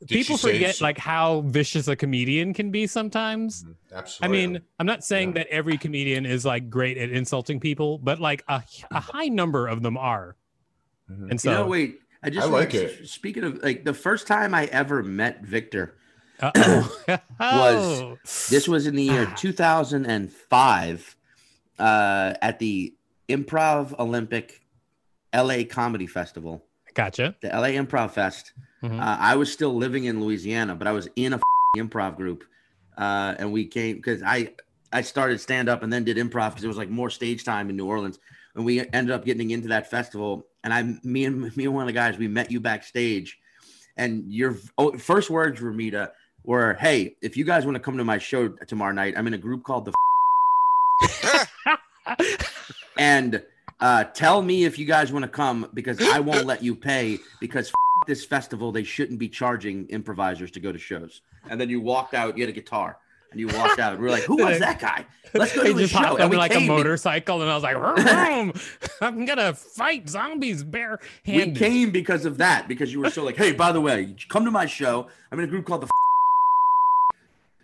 Did 0.00 0.08
people 0.08 0.36
forget 0.36 0.80
like 0.80 0.98
how 0.98 1.42
vicious 1.42 1.86
a 1.86 1.94
comedian 1.94 2.54
can 2.54 2.70
be 2.72 2.86
sometimes. 2.88 3.64
Mhm, 3.92 4.18
I 4.20 4.28
mean, 4.28 4.60
I'm 4.80 4.86
not 4.86 5.04
saying 5.04 5.28
Yeah. 5.28 5.34
that 5.44 5.46
every 5.48 5.78
comedian 5.78 6.26
is 6.26 6.44
like 6.44 6.68
great 6.68 6.98
at 6.98 7.10
insulting 7.10 7.60
people, 7.60 7.98
but 7.98 8.20
like 8.20 8.42
a, 8.48 8.62
a 8.90 9.00
high 9.00 9.28
number 9.28 9.68
of 9.68 9.82
them 9.82 9.96
are. 9.96 10.36
Mhm. 11.10 11.30
And 11.30 11.40
so 11.40 11.50
you 11.50 11.56
know 11.58 11.66
wait 11.66 12.00
i 12.22 12.30
just 12.30 12.46
I 12.46 12.50
like 12.50 12.72
wanna- 12.72 12.84
it. 12.86 13.08
speaking 13.08 13.44
of 13.44 13.62
like 13.62 13.84
the 13.84 13.92
first 13.92 14.26
time 14.26 14.54
i 14.54 14.64
ever 14.72 15.02
met 15.02 15.42
victor 15.42 15.82
uh-oh. 15.82 16.00
Was- 16.42 18.02
this 18.50 18.68
was 18.68 18.86
in 18.86 18.96
the 18.96 19.02
year 19.02 19.26
Ah. 19.30 19.34
2005 19.36 21.16
uh 21.78 22.34
at 22.42 22.58
the 22.58 22.94
improv 23.28 23.98
olympic 23.98 24.60
la 25.34 25.64
comedy 25.68 26.06
festival 26.06 26.64
Gotcha. 26.94 27.34
the 27.42 27.48
LA 27.48 27.70
Improv 27.70 28.12
Fest. 28.12 28.52
Mhm. 28.80 29.00
Uh, 29.00 29.16
I 29.18 29.34
was 29.34 29.52
still 29.52 29.74
living 29.74 30.04
in 30.04 30.20
Louisiana, 30.20 30.76
but 30.76 30.86
I 30.86 30.92
was 30.92 31.08
in 31.16 31.32
a 31.32 31.40
improv 31.76 32.16
group, 32.16 32.44
uh, 32.96 33.34
and 33.36 33.50
we 33.52 33.66
came 33.66 33.96
because 33.96 34.22
I 34.22 34.52
I 34.92 35.00
started 35.02 35.40
stand 35.40 35.68
up 35.68 35.82
and 35.82 35.92
then 35.92 36.04
did 36.04 36.18
improv 36.18 36.50
because 36.50 36.60
there 36.60 36.68
was 36.68 36.76
like 36.76 36.90
more 36.90 37.10
stage 37.10 37.42
time 37.42 37.68
in 37.68 37.74
New 37.76 37.86
Orleans, 37.86 38.20
and 38.54 38.64
we 38.64 38.78
ended 38.92 39.10
up 39.10 39.24
getting 39.24 39.50
into 39.50 39.66
that 39.68 39.90
festival. 39.90 40.46
And 40.62 40.72
I, 40.72 40.82
me 41.02 41.24
and 41.24 41.56
me 41.56 41.64
and 41.64 41.74
one 41.74 41.82
of 41.82 41.88
the 41.88 41.92
guys, 41.94 42.16
we 42.16 42.28
met 42.28 42.52
you 42.52 42.60
backstage, 42.60 43.36
and 43.96 44.32
your 44.32 44.56
oh, 44.78 44.96
first 44.96 45.30
words, 45.30 45.60
Ramita, 45.60 46.12
were, 46.44 46.74
"Hey, 46.74 47.16
if 47.22 47.36
you 47.36 47.44
guys 47.44 47.64
want 47.64 47.74
to 47.74 47.80
come 47.80 47.96
to 47.96 48.04
my 48.04 48.18
show 48.18 48.48
tomorrow 48.48 48.92
night, 48.92 49.14
I'm 49.16 49.26
in 49.26 49.34
a 49.34 49.38
group 49.38 49.64
called 49.64 49.86
the." 49.86 49.92
and 52.96 53.42
uh, 53.80 54.04
tell 54.04 54.42
me 54.42 54.64
if 54.64 54.78
you 54.78 54.84
guys 54.86 55.12
want 55.12 55.24
to 55.24 55.28
come 55.28 55.68
because 55.74 56.00
I 56.00 56.20
won't 56.20 56.46
let 56.46 56.62
you 56.62 56.74
pay 56.74 57.18
because 57.40 57.72
this 58.06 58.24
festival 58.24 58.72
they 58.72 58.84
shouldn't 58.84 59.18
be 59.18 59.28
charging 59.28 59.86
improvisers 59.88 60.50
to 60.52 60.60
go 60.60 60.72
to 60.72 60.78
shows. 60.78 61.22
And 61.48 61.60
then 61.60 61.68
you 61.68 61.80
walked 61.80 62.14
out, 62.14 62.36
you 62.36 62.42
had 62.42 62.50
a 62.50 62.52
guitar, 62.52 62.98
and 63.30 63.40
you 63.40 63.48
walked 63.48 63.80
out. 63.80 63.98
We 63.98 64.06
are 64.06 64.10
like, 64.10 64.22
who 64.22 64.36
was 64.36 64.58
that 64.60 64.78
guy? 64.78 65.04
Let's 65.34 65.54
go 65.54 65.64
to 65.64 65.72
the 65.72 65.88
show. 65.88 66.16
And 66.16 66.30
we 66.30 66.36
like 66.36 66.54
a 66.54 66.60
motorcycle, 66.60 67.42
and 67.42 67.50
I 67.50 67.54
was 67.54 67.62
like, 67.64 67.76
"Vroom, 67.76 68.52
"I'm 69.00 69.24
gonna 69.24 69.52
fight 69.54 70.08
zombies 70.08 70.62
bare-handed." 70.62 71.54
We 71.54 71.58
came 71.58 71.90
because 71.90 72.24
of 72.24 72.38
that 72.38 72.68
because 72.68 72.92
you 72.92 73.00
were 73.00 73.10
so 73.10 73.24
like, 73.24 73.36
hey, 73.36 73.52
by 73.52 73.72
the 73.72 73.80
way, 73.80 74.14
come 74.28 74.44
to 74.44 74.50
my 74.50 74.66
show. 74.66 75.08
I'm 75.32 75.38
in 75.40 75.44
a 75.44 75.48
group 75.48 75.66
called 75.66 75.82
the. 75.82 75.88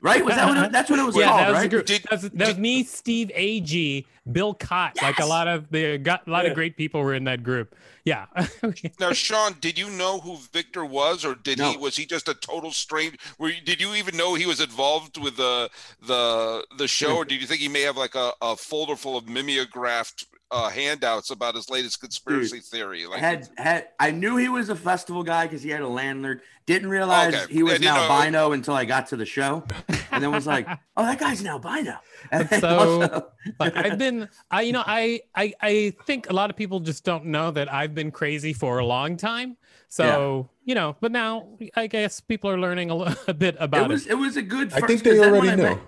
F- 0.00 0.04
Right? 0.04 0.24
Was 0.24 0.34
that 0.34 0.48
what 0.48 0.56
it, 0.58 0.72
that's 0.72 0.90
what 0.90 0.98
it 0.98 1.06
was 1.06 1.16
yeah, 1.16 1.26
called, 1.26 1.40
that 1.40 1.48
was, 1.48 1.56
the 1.56 1.60
right? 1.60 1.70
group. 1.70 1.86
Did- 1.86 2.02
that 2.04 2.22
was, 2.22 2.30
that 2.30 2.48
was 2.48 2.58
me, 2.58 2.84
Steve 2.84 3.30
Ag, 3.34 4.06
Bill 4.30 4.54
Cott. 4.54 4.92
Yes! 4.96 5.02
Like 5.04 5.18
a 5.18 5.26
lot 5.26 5.48
of 5.48 5.70
the 5.70 5.98
got 5.98 6.26
a 6.26 6.30
lot 6.30 6.46
of 6.46 6.54
great 6.54 6.76
people 6.76 7.02
were 7.02 7.14
in 7.14 7.24
that 7.24 7.42
group. 7.42 7.74
Yeah. 8.04 8.26
Now, 8.98 9.12
Sean, 9.12 9.56
did 9.60 9.78
you 9.78 9.90
know 9.90 10.20
who 10.20 10.36
Victor 10.52 10.84
was, 10.84 11.24
or 11.24 11.34
did 11.34 11.58
he 11.60 11.76
was 11.76 11.96
he 11.96 12.06
just 12.06 12.28
a 12.28 12.34
total 12.34 12.70
stranger? 12.70 13.16
Were 13.38 13.48
you, 13.50 13.60
did 13.60 13.80
you 13.80 13.94
even 13.94 14.16
know 14.16 14.34
he 14.34 14.46
was 14.46 14.60
involved 14.60 15.18
with 15.18 15.36
the 15.36 15.70
the 16.06 16.64
the 16.76 16.88
show, 16.88 17.16
or 17.16 17.24
did 17.24 17.40
you 17.40 17.46
think 17.46 17.60
he 17.60 17.68
may 17.68 17.82
have 17.82 17.96
like 17.96 18.14
a, 18.14 18.32
a 18.40 18.56
folder 18.56 18.96
full 18.96 19.16
of 19.16 19.28
mimeographed 19.28 20.26
uh, 20.50 20.68
handouts 20.68 21.30
about 21.30 21.54
his 21.54 21.70
latest 21.70 22.00
conspiracy 22.00 22.60
theory? 22.60 23.06
Like, 23.06 23.20
had 23.20 23.48
had 23.56 23.88
I 23.98 24.10
knew 24.10 24.36
he 24.36 24.48
was 24.48 24.68
a 24.68 24.76
festival 24.76 25.22
guy 25.22 25.46
because 25.46 25.62
he 25.62 25.70
had 25.70 25.80
a 25.82 25.88
landlord. 25.88 26.42
Didn't 26.66 26.90
realize 26.90 27.34
Okay. 27.34 27.52
he 27.52 27.62
was 27.62 27.74
didn't 27.74 27.94
know- 27.94 28.00
albino 28.00 28.52
until 28.52 28.74
I 28.74 28.84
got 28.84 29.08
to 29.08 29.16
the 29.16 29.26
show, 29.26 29.64
and 30.12 30.22
then 30.22 30.30
was 30.32 30.46
like, 30.46 30.66
"Oh, 30.96 31.02
that 31.04 31.18
guy's 31.18 31.40
an 31.40 31.48
albino." 31.48 31.98
And 32.30 32.48
so- 32.48 32.68
also- 32.78 33.26
But 33.58 33.76
I've 33.76 33.98
been, 33.98 34.28
I 34.50 34.62
you 34.62 34.72
know, 34.72 34.84
I, 34.86 35.22
I 35.34 35.54
I 35.60 35.94
think 36.06 36.30
a 36.30 36.32
lot 36.32 36.50
of 36.50 36.56
people 36.56 36.80
just 36.80 37.04
don't 37.04 37.26
know 37.26 37.50
that 37.52 37.72
I've 37.72 37.94
been 37.94 38.10
crazy 38.10 38.52
for 38.52 38.78
a 38.78 38.86
long 38.86 39.16
time. 39.16 39.56
So 39.88 40.48
you 40.64 40.74
know, 40.76 40.96
but 41.00 41.10
now 41.10 41.58
I 41.74 41.88
guess 41.88 42.20
people 42.20 42.50
are 42.50 42.58
learning 42.60 42.90
a, 42.90 42.96
li- 42.96 43.14
bit 43.38 43.56
about 43.58 43.82
it 43.82 43.84
it. 43.84 43.88
was 43.94 44.06
it 44.06 44.14
was 44.18 44.36
a 44.36 44.42
good. 44.42 44.72
I 44.72 44.80
First, 44.80 44.86
think 44.86 45.02
they 45.02 45.10
'cause 45.10 45.20
then 45.20 45.32
when 45.32 45.40
already 45.40 45.50
I 45.52 45.54
know. 45.56 45.74
met- 45.74 45.78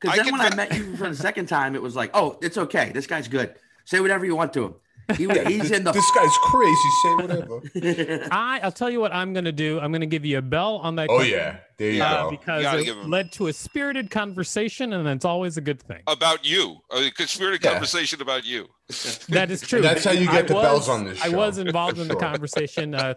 Because 0.00 0.18
I 0.18 0.22
then 0.22 0.32
when 0.32 0.40
I 0.40 0.54
met 0.54 0.76
you 0.76 0.96
for 0.96 1.08
the 1.08 1.16
second 1.16 1.46
time, 1.46 1.74
it 1.74 1.82
was 1.82 1.96
like, 1.96 2.10
"Oh, 2.14 2.38
it's 2.40 2.56
okay. 2.56 2.92
This 2.94 3.08
guy's 3.08 3.26
good. 3.26 3.54
Say 3.88 4.00
whatever 4.00 4.26
you 4.26 4.36
want 4.36 4.52
to 4.52 4.64
him. 4.66 4.74
He, 5.16 5.24
he's 5.46 5.70
in 5.70 5.82
the." 5.82 5.92
This 5.92 6.10
guy's 6.10 6.36
crazy. 6.42 6.90
Say 7.02 7.14
whatever. 7.14 8.28
I, 8.30 8.60
I'll 8.62 8.70
tell 8.70 8.90
you 8.90 9.00
what 9.00 9.14
I'm 9.14 9.32
gonna 9.32 9.50
do. 9.50 9.80
I'm 9.80 9.92
gonna 9.92 10.04
give 10.04 10.26
you 10.26 10.36
a 10.36 10.42
bell 10.42 10.76
on 10.76 10.96
that. 10.96 11.08
oh 11.08 11.16
question, 11.16 11.32
yeah, 11.38 11.56
there 11.78 11.90
you 11.92 12.02
uh, 12.02 12.24
go. 12.24 12.30
because 12.32 12.62
gotta 12.64 12.80
it 12.80 12.86
him- 12.88 13.08
led 13.08 13.32
to 13.32 13.46
a 13.46 13.52
spirited 13.54 14.10
conversation, 14.10 14.92
and 14.92 15.06
that's 15.06 15.24
always 15.24 15.56
a 15.56 15.62
good 15.62 15.80
thing. 15.82 16.02
about 16.06 16.44
you, 16.44 16.76
a 16.90 17.10
spirited 17.26 17.64
Yeah. 17.64 17.70
conversation 17.70 18.20
about 18.20 18.44
you. 18.44 18.68
That 19.30 19.50
is 19.50 19.62
true. 19.62 19.80
that's 19.80 20.04
how 20.04 20.10
you 20.12 20.26
get 20.26 20.34
I 20.34 20.42
the 20.42 20.54
was- 20.54 20.62
bells 20.64 20.88
on 20.90 21.04
this 21.06 21.22
I 21.24 21.30
was 21.30 21.56
involved 21.56 21.96
for 21.96 22.02
in 22.02 22.08
the 22.08 22.16
conversation. 22.16 22.94
Uh, 22.94 23.14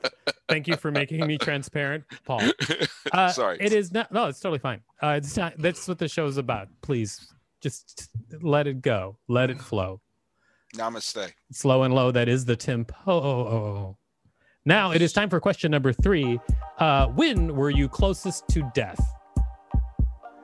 thank 0.48 0.70
you 0.70 0.78
for 0.78 0.90
making 0.92 1.28
me 1.28 1.38
transparent, 1.38 2.06
Paul. 2.26 2.44
Uh, 3.12 3.28
Sorry. 3.34 3.58
It 3.60 3.74
is 3.74 3.92
not. 3.92 4.10
No, 4.14 4.28
it's 4.28 4.40
totally 4.40 4.60
fine. 4.60 4.80
Uh, 5.04 5.16
it's 5.18 5.36
not. 5.36 5.56
That's 5.58 5.86
what 5.90 6.00
the 6.00 6.08
show 6.08 6.26
is 6.28 6.38
about. 6.38 6.70
Please, 6.82 7.34
just 7.62 8.10
let 8.42 8.68
it 8.68 8.82
go. 8.82 9.18
Let 9.28 9.50
it 9.50 9.60
flow. 9.62 10.00
Namaste. 10.76 11.32
Slow 11.52 11.84
and 11.84 11.94
low. 11.94 12.12
That 12.12 12.30
is 12.30 12.46
the 12.46 12.56
tempo. 12.56 13.98
Now 14.66 14.92
it 14.92 15.02
is 15.02 15.12
time 15.12 15.30
for 15.30 15.40
question 15.40 15.72
number 15.72 15.92
three. 15.92 16.40
Uh, 16.78 17.08
when 17.08 17.56
were 17.56 17.70
you 17.72 17.90
closest 17.90 18.48
to 18.50 18.70
death? 18.74 19.00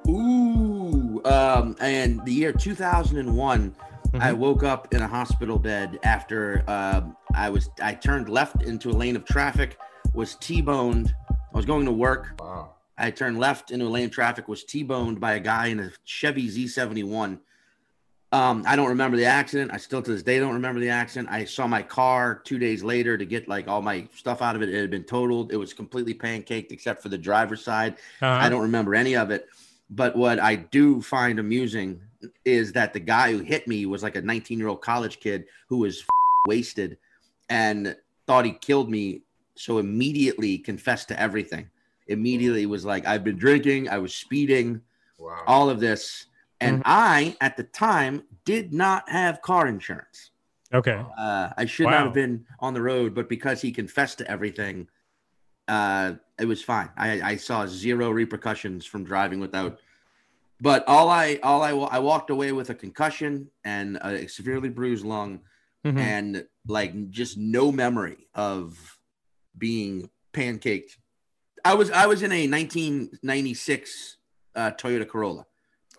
Ooh, 0.08 1.22
um, 1.26 1.76
and 1.80 2.24
the 2.26 2.32
year 2.34 2.52
2001, 2.54 3.76
I 4.14 4.32
Mhm. 4.32 4.38
woke 4.38 4.64
up 4.64 4.94
in 4.94 5.02
a 5.02 5.08
hospital 5.08 5.60
bed 5.60 6.00
after 6.04 6.64
um, 6.68 7.16
I 7.36 7.50
was 7.50 7.70
I 7.82 7.94
turned 7.94 8.30
left 8.30 8.64
into 8.64 8.90
a 8.90 8.94
lane 8.94 9.16
of 9.16 9.26
traffic, 9.26 9.78
was 10.14 10.36
T-boned. 10.36 11.14
I 11.30 11.58
was 11.58 11.66
going 11.66 11.86
to 11.86 11.92
work. 11.92 12.36
Wow. 12.40 12.72
I 12.98 13.12
turned 13.12 13.38
left 13.38 13.70
into 13.72 13.86
a 13.86 13.90
lane 13.90 14.06
of 14.06 14.12
traffic, 14.12 14.48
was 14.48 14.64
T-boned 14.64 15.20
by 15.20 15.34
a 15.34 15.40
guy 15.40 15.68
in 15.68 15.80
a 15.80 15.92
Chevy 16.06 16.48
Z71. 16.50 17.40
Um, 18.34 18.64
I 18.68 18.76
don't 18.76 18.90
remember 18.90 19.16
the 19.16 19.26
accident. 19.26 19.72
I 19.74 19.78
still 19.78 20.02
to 20.02 20.12
this 20.12 20.22
day 20.24 20.38
don't 20.40 20.54
remember 20.54 20.82
the 20.82 20.90
accident. 20.90 21.30
I 21.32 21.46
saw 21.46 21.66
my 21.66 21.82
car 21.82 22.42
two 22.44 22.60
days 22.60 22.84
later 22.84 23.18
to 23.18 23.26
get 23.26 23.48
like 23.48 23.70
all 23.70 23.82
my 23.82 24.06
stuff 24.14 24.42
out 24.42 24.56
of 24.56 24.62
it. 24.62 24.70
It 24.70 24.82
had 24.82 24.92
been 24.92 25.06
totaled. 25.06 25.54
It 25.54 25.58
was 25.58 25.74
completely 25.74 26.14
pancaked 26.14 26.72
except 26.72 27.02
for 27.02 27.08
the 27.08 27.18
driver's 27.18 27.64
side. 27.64 27.94
Uh-huh. 28.22 28.28
I 28.28 28.50
don't 28.50 28.64
remember 28.64 28.96
any 28.96 29.16
of 29.16 29.32
it. 29.32 29.48
But 29.90 30.18
what 30.18 30.40
I 30.40 30.56
do 30.56 31.02
find 31.02 31.40
amusing 31.40 32.02
is 32.44 32.74
that 32.74 32.92
the 32.92 33.00
guy 33.00 33.32
who 33.32 33.40
hit 33.40 33.66
me 33.66 33.86
was 33.86 34.04
like 34.04 34.18
a 34.18 34.22
19 34.22 34.60
year 34.60 34.68
old 34.68 34.82
college 34.82 35.22
kid 35.22 35.46
who 35.70 35.78
was 35.78 36.04
wasted 36.48 36.98
and 37.50 37.96
thought 38.26 38.44
he 38.44 38.52
killed 38.52 38.90
me. 38.90 39.22
So 39.56 39.78
immediately 39.78 40.58
confessed 40.58 41.08
to 41.08 41.20
everything. 41.20 41.70
Immediately 42.08 42.66
was 42.66 42.84
like, 42.86 43.08
I've 43.08 43.24
been 43.24 43.38
drinking, 43.38 43.90
I 43.90 43.98
was 43.98 44.14
speeding, 44.14 44.82
Wow. 45.18 45.44
all 45.48 45.70
of 45.70 45.80
this. 45.80 46.26
And 46.60 46.80
Mhm. 46.80 46.84
I, 46.86 47.38
at 47.42 47.56
the 47.58 47.64
time, 47.64 48.24
did 48.46 48.74
not 48.74 49.08
have 49.10 49.42
car 49.42 49.68
insurance. 49.68 50.32
Okay. 50.74 51.04
Uh, 51.18 51.54
I 51.56 51.66
should 51.66 51.86
Wow. 51.86 51.92
not 51.92 52.04
have 52.06 52.14
been 52.14 52.46
on 52.60 52.74
the 52.74 52.82
road, 52.82 53.14
but 53.14 53.30
because 53.30 53.62
he 53.62 53.72
confessed 53.72 54.18
to 54.20 54.30
everything, 54.30 54.88
uh, 55.68 56.16
it 56.40 56.46
was 56.46 56.64
fine. 56.64 56.90
I, 56.98 57.22
I 57.22 57.36
saw 57.38 57.66
zero 57.68 58.10
repercussions 58.10 58.86
from 58.86 59.04
driving 59.04 59.40
without. 59.40 59.80
But 60.60 60.84
all 60.88 61.10
I 61.10 61.36
all 61.44 61.62
I 61.62 61.70
I 61.72 62.00
walked 62.00 62.32
away 62.32 62.52
with 62.52 62.72
a 62.72 62.76
concussion 62.76 63.52
and 63.64 63.98
a 64.02 64.28
severely 64.28 64.70
bruised 64.70 65.06
lung, 65.06 65.42
Mhm. 65.86 66.00
and 66.00 66.48
like 66.68 67.12
just 67.12 67.38
no 67.38 67.72
memory 67.72 68.28
of 68.34 68.98
being 69.56 70.10
pancaked. 70.34 70.98
I 71.64 71.76
was 71.76 71.92
I 71.92 72.08
was 72.08 72.24
in 72.24 72.32
a 72.32 72.48
1996 72.48 74.18
uh, 74.56 74.72
Toyota 74.72 75.08
Corolla. 75.08 75.46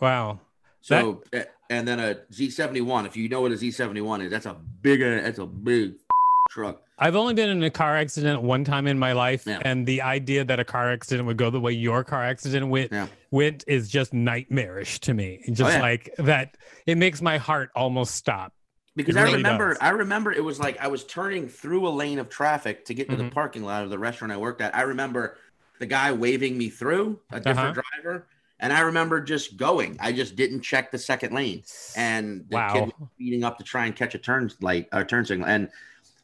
Wow. 0.00 0.40
So 0.88 1.22
uh, 1.34 1.40
and 1.70 1.86
then 1.86 2.00
a 2.00 2.14
Z71. 2.32 3.06
If 3.06 3.16
you 3.16 3.28
know 3.28 3.42
what 3.42 3.52
a 3.52 3.56
Z71 3.56 4.24
is, 4.24 4.30
that's 4.30 4.46
a 4.46 4.54
big 4.54 5.00
that's 5.00 5.38
a 5.38 5.46
big 5.46 5.94
truck. 6.50 6.82
I've 6.98 7.14
only 7.14 7.34
been 7.34 7.50
in 7.50 7.62
a 7.62 7.70
car 7.70 7.96
accident 7.96 8.42
one 8.42 8.64
time 8.64 8.86
in 8.86 8.98
my 8.98 9.12
life, 9.12 9.44
Yeah. 9.46 9.60
and 9.64 9.86
the 9.86 10.02
idea 10.02 10.44
that 10.44 10.58
a 10.58 10.64
car 10.64 10.90
accident 10.90 11.26
would 11.28 11.36
go 11.36 11.50
the 11.50 11.60
way 11.60 11.72
your 11.72 12.02
car 12.04 12.24
accident 12.24 12.68
went 12.68 12.90
Yeah. 12.90 13.06
went 13.30 13.64
is 13.68 13.88
just 13.88 14.12
nightmarish 14.14 14.98
to 15.00 15.14
me. 15.14 15.40
Just 15.52 15.60
Oh, 15.62 15.68
yeah. 15.74 15.80
like 15.80 16.10
that, 16.18 16.56
it 16.86 16.96
makes 16.98 17.20
my 17.22 17.36
heart 17.38 17.70
almost 17.76 18.14
stop. 18.14 18.52
Because 18.96 19.14
It 19.14 19.20
I 19.20 19.32
remember, 19.32 19.68
does. 19.74 19.78
I 19.80 19.90
remember 19.90 20.32
it 20.32 20.42
was 20.42 20.58
like 20.58 20.80
I 20.80 20.88
was 20.88 21.04
turning 21.04 21.48
through 21.48 21.86
a 21.86 21.90
lane 21.90 22.18
of 22.18 22.28
traffic 22.30 22.86
to 22.86 22.94
get 22.94 23.08
to 23.10 23.16
the 23.16 23.24
Mhm. 23.24 23.30
parking 23.32 23.62
lot 23.62 23.84
of 23.84 23.90
the 23.90 23.98
restaurant 23.98 24.32
I 24.32 24.38
worked 24.38 24.60
at. 24.60 24.74
I 24.74 24.82
remember 24.82 25.36
the 25.78 25.86
guy 25.86 26.10
waving 26.12 26.58
me 26.58 26.68
through, 26.70 27.20
a 27.30 27.38
different 27.38 27.78
Uh-huh. 27.78 27.82
driver, 28.02 28.26
and 28.60 28.72
I 28.72 28.80
remember 28.80 29.20
just 29.20 29.56
going. 29.56 29.96
I 30.00 30.12
just 30.12 30.36
didn't 30.36 30.62
check 30.62 30.90
the 30.90 30.98
second 30.98 31.32
lane, 31.34 31.62
and 31.96 32.44
the 32.48 32.56
Wow. 32.56 32.72
kid 32.72 32.84
was 32.86 33.08
speeding 33.14 33.44
up 33.44 33.58
to 33.58 33.64
try 33.64 33.86
and 33.86 33.94
catch 33.94 34.14
a 34.14 34.18
turn 34.18 34.50
light, 34.60 34.88
a 34.92 35.04
turn 35.04 35.24
signal, 35.24 35.48
and 35.48 35.68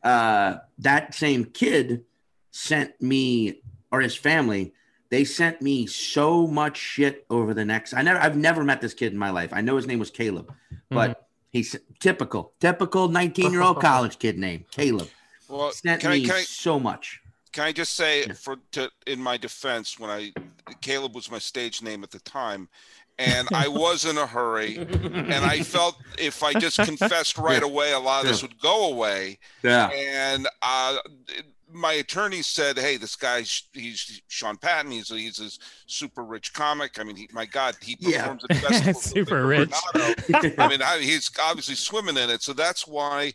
uh, 0.02 0.58
that 0.78 1.14
same 1.14 1.44
kid 1.46 2.04
sent 2.50 3.00
me 3.00 3.62
or 3.90 4.00
his 4.00 4.16
family. 4.16 4.72
They 5.10 5.24
sent 5.24 5.62
me 5.62 5.86
so 5.86 6.46
much 6.46 6.76
shit 6.76 7.24
over 7.30 7.54
the 7.54 7.64
next. 7.64 7.94
I 7.94 8.02
never, 8.02 8.18
I've 8.18 8.36
never 8.36 8.64
met 8.64 8.80
this 8.80 8.94
kid 8.94 9.12
in 9.12 9.18
my 9.18 9.30
life. 9.30 9.50
I 9.52 9.60
know 9.60 9.76
his 9.76 9.86
name 9.86 9.98
was 10.00 10.10
Caleb, 10.10 10.52
but 10.90 11.10
Mm-hmm. 11.10 11.20
he's 11.52 11.76
typical, 12.00 12.52
typical 12.60 13.08
19 13.08 13.52
year 13.52 13.62
old 13.62 13.80
college 13.80 14.18
kid 14.18 14.38
name, 14.38 14.64
Caleb. 14.70 15.08
Well, 15.48 15.70
Sent 15.70 16.00
can 16.00 16.10
I, 16.10 16.18
me 16.18 16.26
can 16.26 16.34
I 16.36 16.42
so 16.42 16.80
much. 16.80 17.20
can 17.52 17.64
I 17.64 17.72
just 17.72 17.94
say 17.94 18.26
Yeah. 18.26 18.32
for 18.32 18.56
to 18.72 18.90
in 19.06 19.22
my 19.22 19.36
defense 19.36 19.98
when 19.98 20.10
I 20.10 20.32
Caleb 20.80 21.14
was 21.14 21.30
my 21.30 21.38
stage 21.38 21.82
name 21.82 22.02
at 22.04 22.10
the 22.10 22.20
time, 22.20 22.68
and 23.18 23.48
I 23.52 23.68
was 23.82 24.04
in 24.04 24.18
a 24.18 24.26
hurry, 24.26 24.76
and 24.78 25.32
I 25.32 25.60
felt 25.60 25.96
if 26.18 26.42
I 26.42 26.52
just 26.54 26.78
confessed 26.78 27.38
right 27.38 27.60
Yeah. 27.62 27.68
away, 27.68 27.92
a 27.92 27.98
lot 27.98 28.22
of 28.24 28.30
this 28.30 28.42
would 28.42 28.58
go 28.60 28.88
away. 28.92 29.38
Yeah. 29.62 29.88
and 29.90 30.46
uh, 30.62 30.96
my 31.74 31.94
attorney 31.94 32.42
said, 32.42 32.78
"Hey, 32.78 32.96
this 32.96 33.16
guy's 33.16 33.64
he's 33.72 34.22
Sean 34.28 34.56
Patton. 34.56 34.92
He's 34.92 35.10
a, 35.10 35.16
he's 35.16 35.40
a 35.40 35.50
super 35.86 36.24
rich 36.24 36.52
comic. 36.54 36.98
I 36.98 37.04
mean, 37.04 37.16
he, 37.16 37.28
my 37.32 37.46
God, 37.46 37.76
he 37.82 37.96
Yeah. 37.98 38.22
performs 38.24 38.44
at 38.44 38.54
festivals 38.54 39.04
Super 39.12 39.46
Nick 39.56 39.68
rich. 39.68 39.74
I 40.58 40.68
mean, 40.68 40.82
I, 40.82 40.98
he's 41.00 41.30
obviously 41.42 41.74
swimming 41.74 42.16
in 42.16 42.30
it. 42.30 42.42
So 42.42 42.52
that's 42.52 42.86
why, 42.86 43.32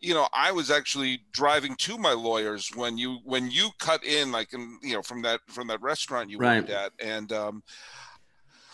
you 0.00 0.14
know, 0.14 0.28
I 0.32 0.52
was 0.52 0.70
actually 0.70 1.20
driving 1.32 1.76
to 1.76 1.98
my 1.98 2.12
lawyers 2.12 2.70
when 2.74 2.96
you 2.98 3.18
when 3.24 3.50
you 3.50 3.70
cut 3.78 4.04
in, 4.04 4.32
like, 4.32 4.52
in, 4.52 4.78
you 4.82 4.94
know, 4.94 5.02
from 5.02 5.22
that 5.22 5.40
from 5.48 5.66
that 5.68 5.82
restaurant 5.82 6.30
you 6.30 6.38
Right. 6.38 6.66
worked 6.66 6.70
at, 6.70 6.92
and 7.00 7.32
um, 7.32 7.62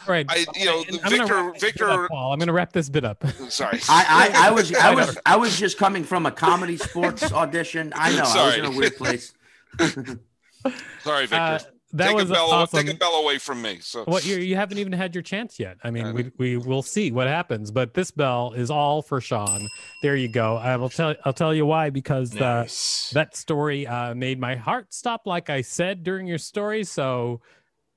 All 0.07 0.13
right. 0.13 0.27
I, 0.29 0.47
you 0.55 0.65
know, 0.67 0.85
I'm 1.05 1.11
gonna 1.17 1.19
Victor, 1.19 1.35
wrap 1.35 1.55
this 1.59 1.73
bit 1.73 1.83
up, 1.83 2.09
Paul. 2.11 2.33
I'm 2.33 2.39
going 2.39 2.47
to 2.47 2.53
wrap 2.53 2.73
this 2.73 2.89
bit 2.89 3.05
up. 3.05 3.25
sorry, 3.49 3.81
I, 3.89 4.31
I, 4.35 4.49
I 4.49 4.51
was 4.51 4.75
I 4.75 4.95
was 4.95 5.19
I 5.27 5.37
was 5.37 5.59
just 5.59 5.79
coming 5.79 6.05
from 6.05 6.27
a 6.27 6.31
comedy 6.31 6.77
sports 6.77 7.33
audition. 7.33 7.93
I 7.97 8.11
know 8.13 8.19
I 8.19 8.21
was 8.23 8.33
Sorry. 8.33 8.59
in 8.61 8.65
a 8.67 8.71
weird 8.71 8.97
place. 8.97 9.33
sorry, 11.03 11.27
Victor. 11.27 11.37
Uh, 11.37 11.59
that 11.93 12.09
take 12.09 12.17
was 12.17 12.31
a 12.31 12.35
bell, 12.35 12.51
awesome. 12.51 12.85
take 12.85 12.95
a 12.95 12.99
bell 12.99 13.15
away 13.15 13.39
from 13.39 13.63
me. 13.63 13.79
So 13.81 14.05
What 14.05 14.27
you 14.27 14.37
you 14.37 14.57
haven't 14.57 14.79
even 14.79 14.93
had 14.93 15.15
your 15.15 15.23
chance 15.23 15.59
yet. 15.59 15.79
I 15.85 15.91
mean, 15.91 16.07
Uh, 16.07 16.13
we 16.13 16.31
we 16.37 16.57
will 16.57 16.83
see 16.83 17.13
what 17.13 17.27
happens. 17.27 17.71
But 17.71 17.95
this 17.95 18.11
bell 18.11 18.53
is 18.53 18.71
all 18.71 19.03
for 19.03 19.21
Sean. 19.21 19.67
There 20.03 20.17
you 20.17 20.29
go. 20.29 20.57
I 20.57 20.77
will 20.77 20.89
tell 20.89 21.15
I'll 21.25 21.33
tell 21.33 21.55
you 21.55 21.65
why 21.65 21.91
because 21.91 22.35
uh, 22.37 22.63
Nice. 22.63 23.11
that 23.15 23.37
story 23.37 23.87
uh, 23.87 24.15
made 24.15 24.39
my 24.41 24.57
heart 24.57 24.93
stop, 24.93 25.23
like 25.27 25.49
I 25.49 25.63
said 25.63 26.03
during 26.03 26.27
your 26.27 26.39
story. 26.39 26.85
So 26.85 27.41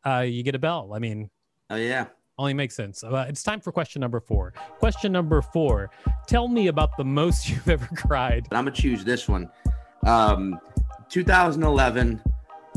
uh, 0.05 0.19
you 0.19 0.43
get 0.43 0.55
a 0.55 0.59
bell. 0.59 0.91
I 0.93 0.99
mean, 0.99 1.29
Oh 1.69 1.75
yeah. 1.75 2.05
only 2.37 2.53
makes 2.53 2.75
sense. 2.75 3.03
Uh, 3.03 3.25
it's 3.27 3.43
time 3.43 3.59
for 3.59 3.71
question 3.71 3.99
number 3.99 4.19
four. 4.19 4.53
Question 4.79 5.11
number 5.11 5.41
four. 5.41 5.91
Tell 6.27 6.47
me 6.47 6.67
about 6.67 6.95
the 6.97 7.03
most 7.03 7.49
you've 7.49 7.69
ever 7.69 7.87
cried. 7.95 8.47
I'm 8.51 8.65
gonna 8.65 8.71
choose 8.75 9.03
this 9.03 9.27
one. 9.27 9.49
Um, 10.05 10.59
2011. 11.09 12.21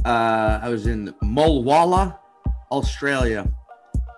Uh, 0.04 0.58
I 0.62 0.68
was 0.68 0.86
in 0.88 1.14
Mulwala, 1.22 2.18
Australia. 2.72 3.50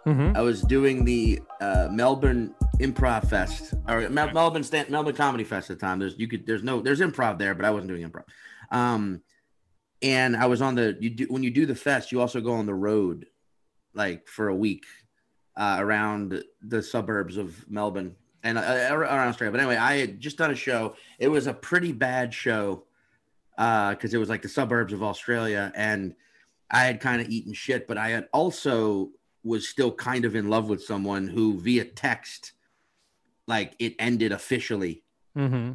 Mm-hmm. 0.07 0.37
I 0.37 0.41
was 0.41 0.63
doing 0.63 1.05
the 1.05 1.41
uh, 1.61 1.89
Melbourne 1.91 2.55
Improv 2.79 3.29
Fest 3.29 3.75
or 3.89 4.09
Mel- 4.09 4.33
Melbourne 4.33 4.63
Stan- 4.65 4.87
Melbourne 4.91 5.15
Comedy 5.15 5.45
Fest 5.45 5.71
at 5.71 5.79
the 5.79 5.87
time. 5.87 5.99
There's 5.99 6.19
you 6.19 6.27
could 6.29 6.47
there's 6.47 6.63
no 6.63 6.81
there's 6.81 7.01
improv 7.01 7.39
there, 7.39 7.55
but 7.55 7.65
I 7.65 7.71
wasn't 7.71 7.89
doing 7.89 8.09
improv. 8.09 8.25
Um, 8.71 9.23
and 10.03 10.37
I 10.37 10.47
was 10.47 10.61
on 10.63 10.75
the 10.75 10.97
you 11.01 11.11
do 11.11 11.27
when 11.29 11.43
you 11.43 11.51
do 11.51 11.67
the 11.67 11.75
fest, 11.75 12.13
you 12.13 12.21
also 12.21 12.41
go 12.41 12.53
on 12.53 12.67
the 12.67 12.75
road, 12.75 13.27
like 13.95 14.29
for 14.29 14.49
a 14.49 14.55
week, 14.55 14.85
uh, 15.57 15.77
around 15.79 16.43
the 16.63 16.83
suburbs 16.83 17.37
of 17.37 17.69
Melbourne 17.71 18.17
and 18.43 18.59
uh, 18.59 18.89
around 18.91 19.29
Australia. 19.29 19.53
But 19.53 19.61
anyway, 19.61 19.77
I 19.77 19.99
had 19.99 20.21
just 20.21 20.37
done 20.39 20.51
a 20.51 20.57
show. 20.57 20.97
It 21.19 21.29
was 21.29 21.47
a 21.47 21.55
pretty 21.55 21.93
bad 21.93 22.35
show 22.35 22.85
because 23.57 24.13
it 24.13 24.19
was 24.19 24.29
like 24.29 24.43
the 24.43 24.49
suburbs 24.49 24.93
of 24.93 25.03
Australia, 25.03 25.73
and 25.75 26.15
I 26.71 26.85
had 26.85 27.01
kind 27.01 27.23
of 27.23 27.29
eaten 27.29 27.53
shit. 27.53 27.87
But 27.87 27.99
I 27.99 28.11
had 28.11 28.29
also 28.33 29.11
was 29.45 29.69
still 29.69 29.93
kind 29.93 30.25
of 30.25 30.35
in 30.35 30.49
love 30.49 30.69
with 30.69 30.83
someone 30.83 31.29
who 31.29 31.61
via 31.61 31.85
text, 31.85 32.53
like 33.47 33.75
it 33.79 33.95
ended 33.99 34.33
officially 34.33 35.03
Mm-hmm. 35.37 35.73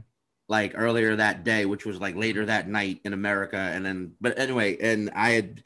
like 0.47 0.71
earlier 0.75 1.17
that 1.17 1.43
day, 1.43 1.65
which 1.65 1.85
was 1.85 1.99
like 1.99 2.15
later 2.15 2.45
that 2.45 2.69
night 2.69 3.01
in 3.03 3.11
America. 3.11 3.57
And 3.57 3.85
then, 3.85 4.13
but 4.21 4.39
anyway, 4.39 4.77
and 4.79 5.09
I 5.13 5.31
had 5.31 5.63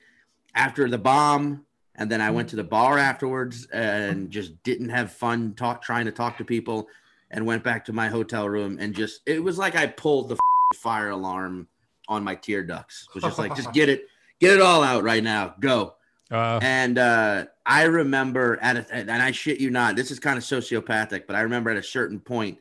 after 0.56 0.90
the 0.90 0.98
bomb, 0.98 1.66
and 1.96 2.10
then 2.10 2.22
I 2.22 2.32
went 2.32 2.50
to 2.50 2.56
the 2.56 2.64
bar 2.64 2.98
afterwards 2.98 3.68
and 3.72 4.30
just 4.32 4.62
didn't 4.64 4.90
have 4.90 5.12
fun 5.12 5.54
talk 5.54 5.82
trying 5.82 6.06
to 6.06 6.12
talk 6.12 6.38
to 6.38 6.46
people, 6.46 6.88
and 7.32 7.46
went 7.46 7.64
back 7.64 7.86
to 7.86 7.94
my 7.94 8.08
hotel 8.08 8.48
room 8.48 8.78
and 8.80 8.94
just 8.94 9.22
it 9.26 9.44
was 9.44 9.58
like 9.58 9.76
I 9.76 9.88
pulled 9.88 10.30
the 10.30 10.38
fire 10.76 11.10
alarm 11.10 11.68
on 12.08 12.24
my 12.24 12.36
tear 12.36 12.64
ducts. 12.64 13.08
It 13.10 13.16
was 13.16 13.24
just 13.24 13.40
like 13.40 13.56
just 13.56 13.74
get 13.74 13.90
it, 13.90 14.08
get 14.40 14.54
it 14.54 14.62
all 14.62 14.84
out 14.84 15.04
right 15.04 15.24
now, 15.24 15.56
go. 15.60 15.96
Uh, 16.32 16.60
And 16.62 16.98
uh, 16.98 17.46
I 17.66 17.84
remember 17.84 18.58
at 18.62 18.78
a, 18.78 18.94
and 18.94 19.12
I 19.12 19.32
shit 19.32 19.60
you 19.60 19.70
not, 19.70 19.96
this 19.96 20.12
is 20.12 20.20
kind 20.20 20.38
of 20.38 20.44
sociopathic, 20.44 21.28
but 21.28 21.36
I 21.36 21.42
remember 21.42 21.70
at 21.70 21.78
a 21.78 21.84
certain 21.84 22.20
point 22.20 22.58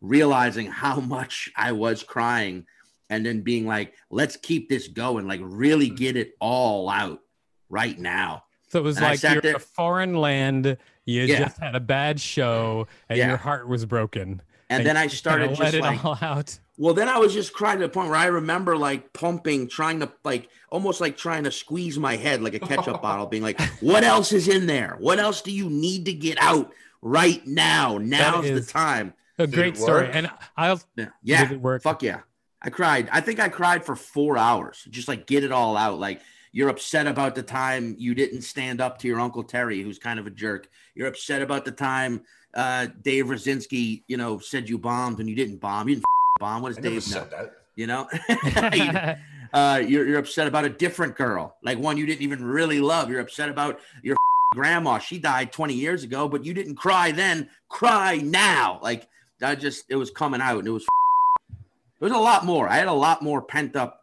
realizing 0.00 0.66
how 0.66 1.00
much 1.00 1.50
I 1.56 1.72
was 1.72 2.02
crying 2.02 2.66
and 3.10 3.24
then 3.24 3.42
being 3.42 3.66
like, 3.66 3.94
let's 4.10 4.36
keep 4.36 4.68
this 4.68 4.88
going, 4.88 5.26
like 5.28 5.40
really 5.42 5.88
get 5.88 6.16
it 6.16 6.34
all 6.40 6.88
out 6.88 7.20
right 7.68 7.98
now. 7.98 8.44
So 8.72 8.78
it 8.78 8.82
was 8.82 8.96
and 8.96 9.04
like 9.06 9.22
you're 9.22 9.38
in 9.40 9.54
a 9.56 9.58
foreign 9.58 10.14
land. 10.14 10.76
You 11.04 11.22
Yeah. 11.22 11.44
just 11.44 11.58
had 11.58 11.74
a 11.74 11.80
bad 11.80 12.20
show, 12.20 12.86
and 13.08 13.18
Yeah. 13.18 13.28
your 13.28 13.36
heart 13.36 13.68
was 13.68 13.84
broken. 13.84 14.40
And 14.70 14.86
then 14.86 14.96
I 14.96 15.06
started 15.08 15.50
just 15.50 15.60
let 15.60 15.74
like, 15.74 15.98
it 15.98 16.04
all 16.04 16.16
out. 16.22 16.58
well, 16.78 16.94
then 16.94 17.06
I 17.08 17.18
was 17.18 17.34
just 17.34 17.52
crying 17.52 17.78
to 17.80 17.84
the 17.86 17.92
point 17.92 18.08
where 18.08 18.16
I 18.18 18.26
remember 18.26 18.76
like 18.76 19.12
pumping, 19.12 19.68
trying 19.68 20.00
to 20.00 20.10
like 20.24 20.48
almost 20.70 21.00
like 21.00 21.18
trying 21.18 21.44
to 21.44 21.50
squeeze 21.52 21.98
my 21.98 22.16
head 22.16 22.40
like 22.40 22.54
a 22.54 22.58
ketchup 22.60 23.02
bottle, 23.02 23.26
being 23.26 23.42
like, 23.42 23.60
what 23.80 24.02
else 24.04 24.32
is 24.32 24.48
in 24.48 24.66
there? 24.66 24.96
What 24.98 25.18
else 25.18 25.42
do 25.42 25.52
you 25.52 25.68
need 25.68 26.06
to 26.06 26.14
get 26.14 26.38
out 26.40 26.72
right 27.02 27.46
now? 27.46 27.98
Now's 27.98 28.48
the 28.48 28.62
time. 28.62 29.12
A 29.38 29.46
Did 29.46 29.54
great 29.54 29.76
story, 29.76 30.08
and 30.10 30.30
I'll 30.56 30.80
Yeah. 30.96 31.06
Yeah. 31.22 31.44
Did 31.44 31.52
it 31.56 31.60
work? 31.60 31.82
Fuck 31.82 32.02
yeah. 32.02 32.20
I 32.62 32.70
cried. 32.70 33.08
I 33.12 33.20
think 33.20 33.40
I 33.40 33.48
cried 33.48 33.84
for 33.84 33.96
four 33.96 34.38
hours. 34.38 34.86
Just 34.88 35.08
like 35.08 35.26
get 35.26 35.42
it 35.44 35.50
all 35.52 35.76
out. 35.76 35.98
Like 35.98 36.22
you're 36.52 36.68
upset 36.68 37.06
about 37.06 37.34
the 37.34 37.42
time 37.42 37.96
you 37.98 38.14
didn't 38.14 38.42
stand 38.42 38.80
up 38.80 38.98
to 38.98 39.08
your 39.08 39.20
Uncle 39.20 39.42
Terry, 39.42 39.82
who's 39.82 39.98
kind 39.98 40.18
of 40.18 40.26
a 40.26 40.30
jerk. 40.30 40.68
You're 40.94 41.08
upset 41.08 41.42
about 41.42 41.64
the 41.64 41.72
time 41.72 42.22
uh, 42.54 42.88
Dave 43.02 43.26
Rosinski, 43.26 44.02
you 44.06 44.16
know, 44.16 44.38
said 44.38 44.68
you 44.68 44.78
bombed 44.78 45.18
and 45.18 45.28
you 45.28 45.34
didn't 45.34 45.58
bomb. 45.58 45.88
You 45.88 45.96
didn't 45.96 46.06
bomb. 46.38 46.62
What 46.62 46.68
does 46.68 46.78
I 46.78 46.82
Dave 46.82 47.10
know? 47.10 47.24
that. 47.30 47.52
You 47.76 47.86
know? 47.86 49.16
Uh, 49.52 49.82
you're, 49.86 50.06
you're 50.08 50.18
upset 50.18 50.46
about 50.46 50.64
a 50.64 50.68
different 50.70 51.14
girl, 51.14 51.56
like 51.62 51.78
one 51.78 51.98
you 51.98 52.06
didn't 52.06 52.22
even 52.22 52.42
really 52.42 52.80
love. 52.80 53.10
You're 53.10 53.20
upset 53.20 53.50
about 53.50 53.80
your 54.02 54.16
grandma. 54.54 54.98
She 54.98 55.18
died 55.18 55.52
20 55.52 55.74
years 55.74 56.04
ago, 56.04 56.26
but 56.26 56.42
you 56.42 56.54
didn't 56.54 56.76
cry 56.76 57.12
then. 57.12 57.50
Cry 57.68 58.16
now. 58.16 58.80
Like 58.82 59.08
I 59.42 59.54
just, 59.54 59.84
it 59.90 59.96
was 59.96 60.10
coming 60.10 60.40
out 60.40 60.60
and 60.60 60.68
it 60.68 60.70
was, 60.70 60.86
it 62.00 62.04
was 62.04 62.12
a 62.12 62.18
lot 62.18 62.46
more. 62.46 62.66
I 62.66 62.76
had 62.76 62.88
a 62.88 62.92
lot 62.94 63.20
more 63.20 63.42
pent 63.42 63.76
up 63.76 64.01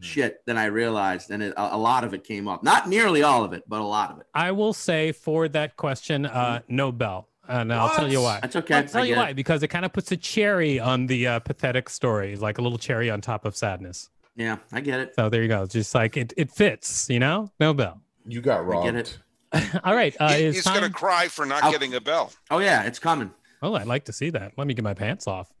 shit 0.00 0.44
than 0.46 0.56
I 0.58 0.66
realized. 0.66 1.30
And 1.30 1.42
it, 1.42 1.54
a, 1.56 1.74
a 1.74 1.78
lot 1.78 2.04
of 2.04 2.14
it 2.14 2.24
came 2.24 2.48
up. 2.48 2.62
Not 2.62 2.88
nearly 2.88 3.22
all 3.22 3.44
of 3.44 3.52
it, 3.52 3.64
but 3.68 3.80
a 3.80 3.84
lot 3.84 4.10
of 4.10 4.18
it. 4.20 4.26
I 4.34 4.52
will 4.52 4.72
say 4.72 5.12
for 5.12 5.48
that 5.48 5.76
question, 5.76 6.26
uh, 6.26 6.60
no 6.68 6.92
bell, 6.92 7.28
and 7.48 7.72
I'll 7.72 7.94
tell 7.94 8.10
you 8.10 8.20
why. 8.22 8.40
That's 8.40 8.56
okay. 8.56 8.74
I'll 8.74 8.84
tell 8.84 9.02
I 9.02 9.06
you 9.06 9.16
why 9.16 9.28
it. 9.30 9.34
because 9.34 9.62
it 9.62 9.68
kind 9.68 9.84
of 9.84 9.92
puts 9.92 10.10
a 10.12 10.16
cherry 10.16 10.78
on 10.80 11.06
the 11.06 11.26
uh, 11.26 11.38
pathetic 11.40 11.88
story, 11.88 12.36
like 12.36 12.58
a 12.58 12.62
little 12.62 12.78
cherry 12.78 13.10
on 13.10 13.20
top 13.20 13.44
of 13.44 13.56
sadness. 13.56 14.10
Yeah, 14.36 14.56
I 14.72 14.80
get 14.80 14.98
it. 15.00 15.14
So 15.14 15.28
there 15.28 15.42
you 15.42 15.48
go. 15.48 15.64
Just 15.66 15.94
like 15.94 16.16
it, 16.16 16.32
it 16.36 16.50
fits, 16.50 17.08
you 17.08 17.20
know. 17.20 17.52
No 17.60 17.72
bell. 17.72 18.00
You 18.26 18.40
got 18.40 18.58
I 18.58 18.62
robbed. 18.62 18.86
get 18.86 18.94
it. 18.96 19.18
All 19.84 19.94
right, 19.94 20.16
uh, 20.18 20.32
He- 20.32 20.46
he's 20.46 20.64
time. 20.64 20.74
gonna 20.80 20.90
cry 20.92 21.28
for 21.28 21.46
not 21.46 21.62
I'll- 21.62 21.70
getting 21.70 21.94
a 21.94 22.00
bell. 22.00 22.32
Oh 22.50 22.58
yeah, 22.58 22.82
it's 22.82 22.98
coming. 22.98 23.30
Oh, 23.62 23.74
I'd 23.74 23.86
like 23.86 24.04
to 24.06 24.12
see 24.12 24.30
that. 24.30 24.52
Let 24.58 24.66
me 24.66 24.74
get 24.74 24.82
my 24.82 24.92
pants 24.94 25.26
off. 25.28 25.53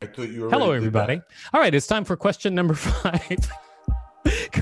I 0.00 0.06
thought 0.06 0.28
you 0.28 0.42
were. 0.42 0.50
Hello, 0.50 0.66
already 0.68 0.84
did 0.84 0.92
that. 0.92 1.10
everybody. 1.10 1.22
All 1.52 1.60
right, 1.60 1.74
it's 1.74 1.86
time 1.86 2.04
for 2.04 2.16
question 2.16 2.54
number 2.54 2.74
five. 2.74 3.50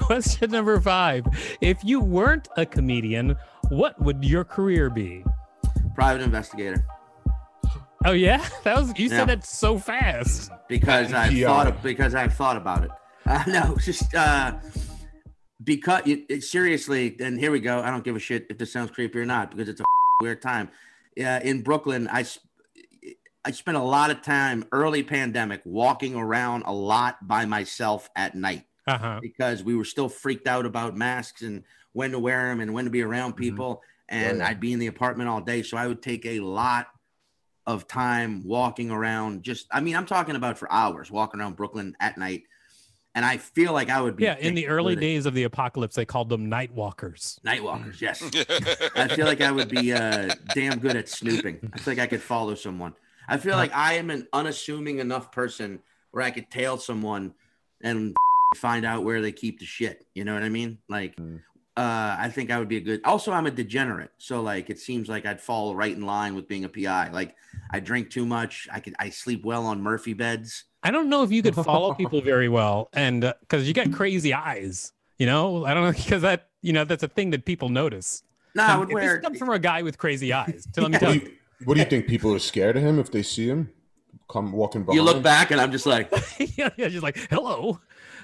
question 0.01 0.51
number 0.51 0.81
five. 0.81 1.27
If 1.61 1.85
you 1.85 2.01
weren't 2.01 2.49
a 2.57 2.64
comedian, 2.64 3.37
what 3.68 4.01
would 4.01 4.25
your 4.25 4.44
career 4.44 4.88
be? 4.88 5.25
Private 5.94 6.22
investigator. 6.22 6.87
Oh 8.07 8.12
yeah, 8.12 8.46
that 8.64 8.77
was 8.79 8.99
you 8.99 9.09
Yeah. 9.11 9.18
said 9.18 9.29
that 9.29 9.44
so 9.44 9.79
fast. 9.79 10.51
because 10.68 11.12
I 11.12 11.29
PR. 11.29 11.44
thought 11.44 11.66
of, 11.66 11.83
because 11.83 12.14
I've 12.14 12.35
thought 12.35 12.57
about 12.57 12.85
it. 12.85 12.90
Uh, 13.27 13.42
no, 13.49 13.77
just 13.85 14.14
uh, 14.14 14.53
because 15.64 16.01
it, 16.07 16.20
it, 16.29 16.44
seriously. 16.44 17.16
And 17.18 17.40
here 17.40 17.51
we 17.51 17.59
go. 17.59 17.81
I 17.81 17.90
don't 17.90 18.05
give 18.05 18.14
a 18.14 18.20
shit 18.20 18.46
if 18.49 18.57
this 18.57 18.72
sounds 18.72 18.92
creepy 18.92 19.18
or 19.18 19.27
not 19.27 19.51
because 19.51 19.68
it's 19.68 19.81
a 19.81 19.85
weird 20.22 20.40
time. 20.40 20.68
Yeah, 21.16 21.40
in 21.42 21.62
Brooklyn, 21.62 22.07
I 22.07 22.20
s- 22.20 22.38
I 23.47 23.53
spent 23.53 23.77
a 23.77 23.83
lot 23.83 24.11
of 24.11 24.23
time 24.23 24.65
early 24.73 25.05
pandemic 25.05 25.63
walking 25.65 26.17
around 26.17 26.65
a 26.67 26.73
lot 26.73 27.27
by 27.27 27.45
myself 27.45 28.11
at 28.17 28.35
night 28.35 28.65
Uh 28.89 28.99
huh. 28.99 29.19
because 29.23 29.63
we 29.63 29.77
were 29.77 29.85
still 29.85 30.09
freaked 30.09 30.49
out 30.49 30.67
about 30.67 30.97
masks 30.97 31.43
and 31.43 31.63
when 31.93 32.11
to 32.11 32.19
wear 32.19 32.49
them 32.49 32.61
and 32.61 32.75
when 32.75 32.87
to 32.87 32.91
be 32.91 33.03
around 33.03 33.35
people. 33.35 33.83
And 34.09 34.39
yeah. 34.39 34.49
I'd 34.49 34.59
be 34.59 34.73
in 34.73 34.81
the 34.81 34.89
apartment 34.89 35.29
all 35.29 35.41
day. 35.41 35.63
So 35.63 35.77
I 35.77 35.87
would 35.87 36.03
take 36.03 36.27
a 36.27 36.41
lot 36.41 36.89
of 37.67 37.87
time 37.87 38.43
walking 38.45 38.91
around. 38.91 39.45
Just, 39.45 39.69
I 39.71 39.81
mean, 39.81 39.95
I'm 39.95 40.07
talking 40.07 40.35
about 40.35 40.59
for 40.59 40.71
hours 40.71 41.11
walking 41.11 41.41
around 41.41 41.55
Brooklyn 41.57 41.97
at 42.01 42.19
night. 42.19 42.43
And 43.15 43.25
I 43.25 43.39
feel 43.39 43.73
like 43.73 43.91
I 43.91 44.01
would 44.01 44.17
be. 44.17 44.25
Yeah, 44.25 44.37
in 44.39 44.55
the 44.55 44.67
early 44.67 44.93
it. 44.93 45.01
days 45.01 45.25
of 45.25 45.35
the 45.35 45.45
apocalypse, 45.45 45.95
they 45.95 46.05
called 46.05 46.29
them 46.29 46.49
night 46.49 46.73
walkers. 46.75 47.41
Night 47.45 47.63
walkers, 47.63 48.03
yes. 48.03 48.23
I 48.95 49.09
feel 49.09 49.25
like 49.25 49.41
I 49.41 49.51
would 49.53 49.69
be 49.69 49.93
uh, 49.93 50.35
damn 50.53 50.79
good 50.81 50.97
at 50.97 51.09
snooping. 51.09 51.71
I 51.73 51.79
feel 51.79 51.93
like 51.95 52.01
I 52.01 52.07
could 52.09 52.21
follow 52.23 52.55
someone. 52.55 52.95
I 53.29 53.37
feel 53.39 53.57
like 53.57 53.75
I 53.75 53.95
am 53.95 54.11
an 54.11 54.27
unassuming 54.33 54.99
enough 54.99 55.33
person 55.33 55.81
where 56.12 56.23
I 56.25 56.31
could 56.31 56.51
tail 56.51 56.77
someone 56.79 57.35
and 57.83 58.17
find 58.57 58.85
out 58.87 59.05
where 59.05 59.21
they 59.21 59.33
keep 59.33 59.59
the 59.59 59.67
shit. 59.67 60.07
You 60.15 60.25
know 60.25 60.35
what 60.35 60.43
I 60.43 60.49
mean? 60.49 60.79
Like, 60.89 61.17
Mm. 61.17 61.41
uh, 61.77 62.17
I 62.19 62.31
think 62.33 62.51
I 62.51 62.59
would 62.59 62.69
be 62.69 62.77
a 62.79 62.81
good. 62.81 63.01
Also, 63.05 63.33
I'm 63.33 63.47
a 63.47 63.51
degenerate, 63.51 64.11
so 64.19 64.41
like 64.41 64.71
it 64.71 64.79
seems 64.79 65.09
like 65.09 65.27
I'd 65.27 65.41
fall 65.41 65.75
right 65.75 65.95
in 65.95 66.03
line 66.07 66.35
with 66.35 66.49
being 66.49 66.65
a 66.65 66.69
PI. 66.69 67.11
Like, 67.11 67.35
I 67.71 67.81
drink 67.81 68.11
too 68.11 68.25
much. 68.25 68.69
I 68.73 68.81
could. 68.81 68.95
I 68.99 69.11
sleep 69.11 69.45
well 69.45 69.67
on 69.67 69.83
Murphy 69.83 70.15
beds. 70.15 70.65
I 70.83 70.91
don't 70.91 71.09
know 71.09 71.23
if 71.25 71.33
you 71.33 71.43
could 71.43 71.55
follow 71.55 71.93
people 72.03 72.21
very 72.23 72.49
well, 72.49 72.89
and 72.93 73.35
because 73.41 73.67
you 73.69 73.75
got 73.75 73.93
crazy 73.93 74.33
eyes, 74.33 74.93
you 75.19 75.27
know, 75.27 75.65
I 75.67 75.75
don't 75.75 75.85
know 75.85 75.93
because 76.05 76.23
that 76.23 76.49
you 76.62 76.73
know 76.73 76.85
that's 76.85 77.03
a 77.03 77.09
thing 77.09 77.31
that 77.31 77.45
people 77.45 77.69
notice. 77.69 78.23
No, 78.55 78.62
I 78.65 78.73
Um, 78.73 78.79
would 78.81 78.89
this 78.89 78.95
wear. 78.95 79.21
comes 79.21 79.39
from 79.39 79.51
a 79.51 79.59
guy 79.59 79.83
with 79.83 79.99
crazy 79.99 80.33
eyes. 80.33 80.67
So 80.75 80.81
let 80.81 80.93
me 80.93 80.99
tell 80.99 81.15
you. 81.15 81.31
You, 81.61 81.66
what 81.66 81.75
do 81.75 81.81
you 81.81 81.87
think? 81.87 82.07
People 82.07 82.35
are 82.35 82.38
scared 82.38 82.77
of 82.77 82.83
him 82.83 82.99
if 82.99 83.11
they 83.11 83.23
see 83.23 83.49
him 83.49 83.71
come 84.31 84.53
walking 84.53 84.83
by. 84.85 84.95
You 84.95 85.03
look 85.03 85.23
back, 85.23 85.51
and 85.51 85.61
I'm 85.61 85.73
just 85.73 85.87
like, 85.87 86.11
yeah, 86.57 86.71
yeah, 86.77 86.88
just 86.88 87.03
like 87.03 87.16
hello. 87.31 87.81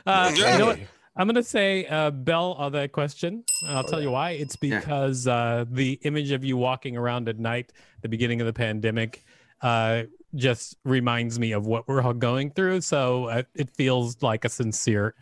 Uh, 0.06 0.32
You 0.34 0.42
know 0.58 0.66
what? 0.66 0.78
I'm 1.14 1.26
gonna 1.26 1.42
say 1.42 1.86
uh, 1.86 2.10
Bell 2.10 2.52
on 2.54 2.72
that 2.72 2.92
question. 2.92 3.44
And 3.66 3.76
I'll 3.76 3.84
tell 3.84 4.00
you 4.00 4.10
why. 4.10 4.30
It's 4.30 4.56
Yeah. 4.62 4.80
because 4.80 5.26
uh, 5.26 5.66
the 5.70 5.98
image 6.02 6.30
of 6.32 6.42
you 6.44 6.56
walking 6.56 6.96
around 6.96 7.28
at 7.28 7.38
night, 7.38 7.72
the 8.00 8.08
beginning 8.08 8.40
of 8.40 8.46
the 8.46 8.52
pandemic, 8.54 9.22
uh, 9.60 10.04
just 10.34 10.76
reminds 10.84 11.38
me 11.38 11.52
of 11.52 11.66
what 11.66 11.86
we're 11.86 12.00
all 12.02 12.14
going 12.14 12.50
through. 12.50 12.80
So 12.80 13.26
uh, 13.26 13.42
it 13.54 13.68
feels 13.76 14.22
like 14.22 14.46
a 14.46 14.48
sincere 14.48 15.14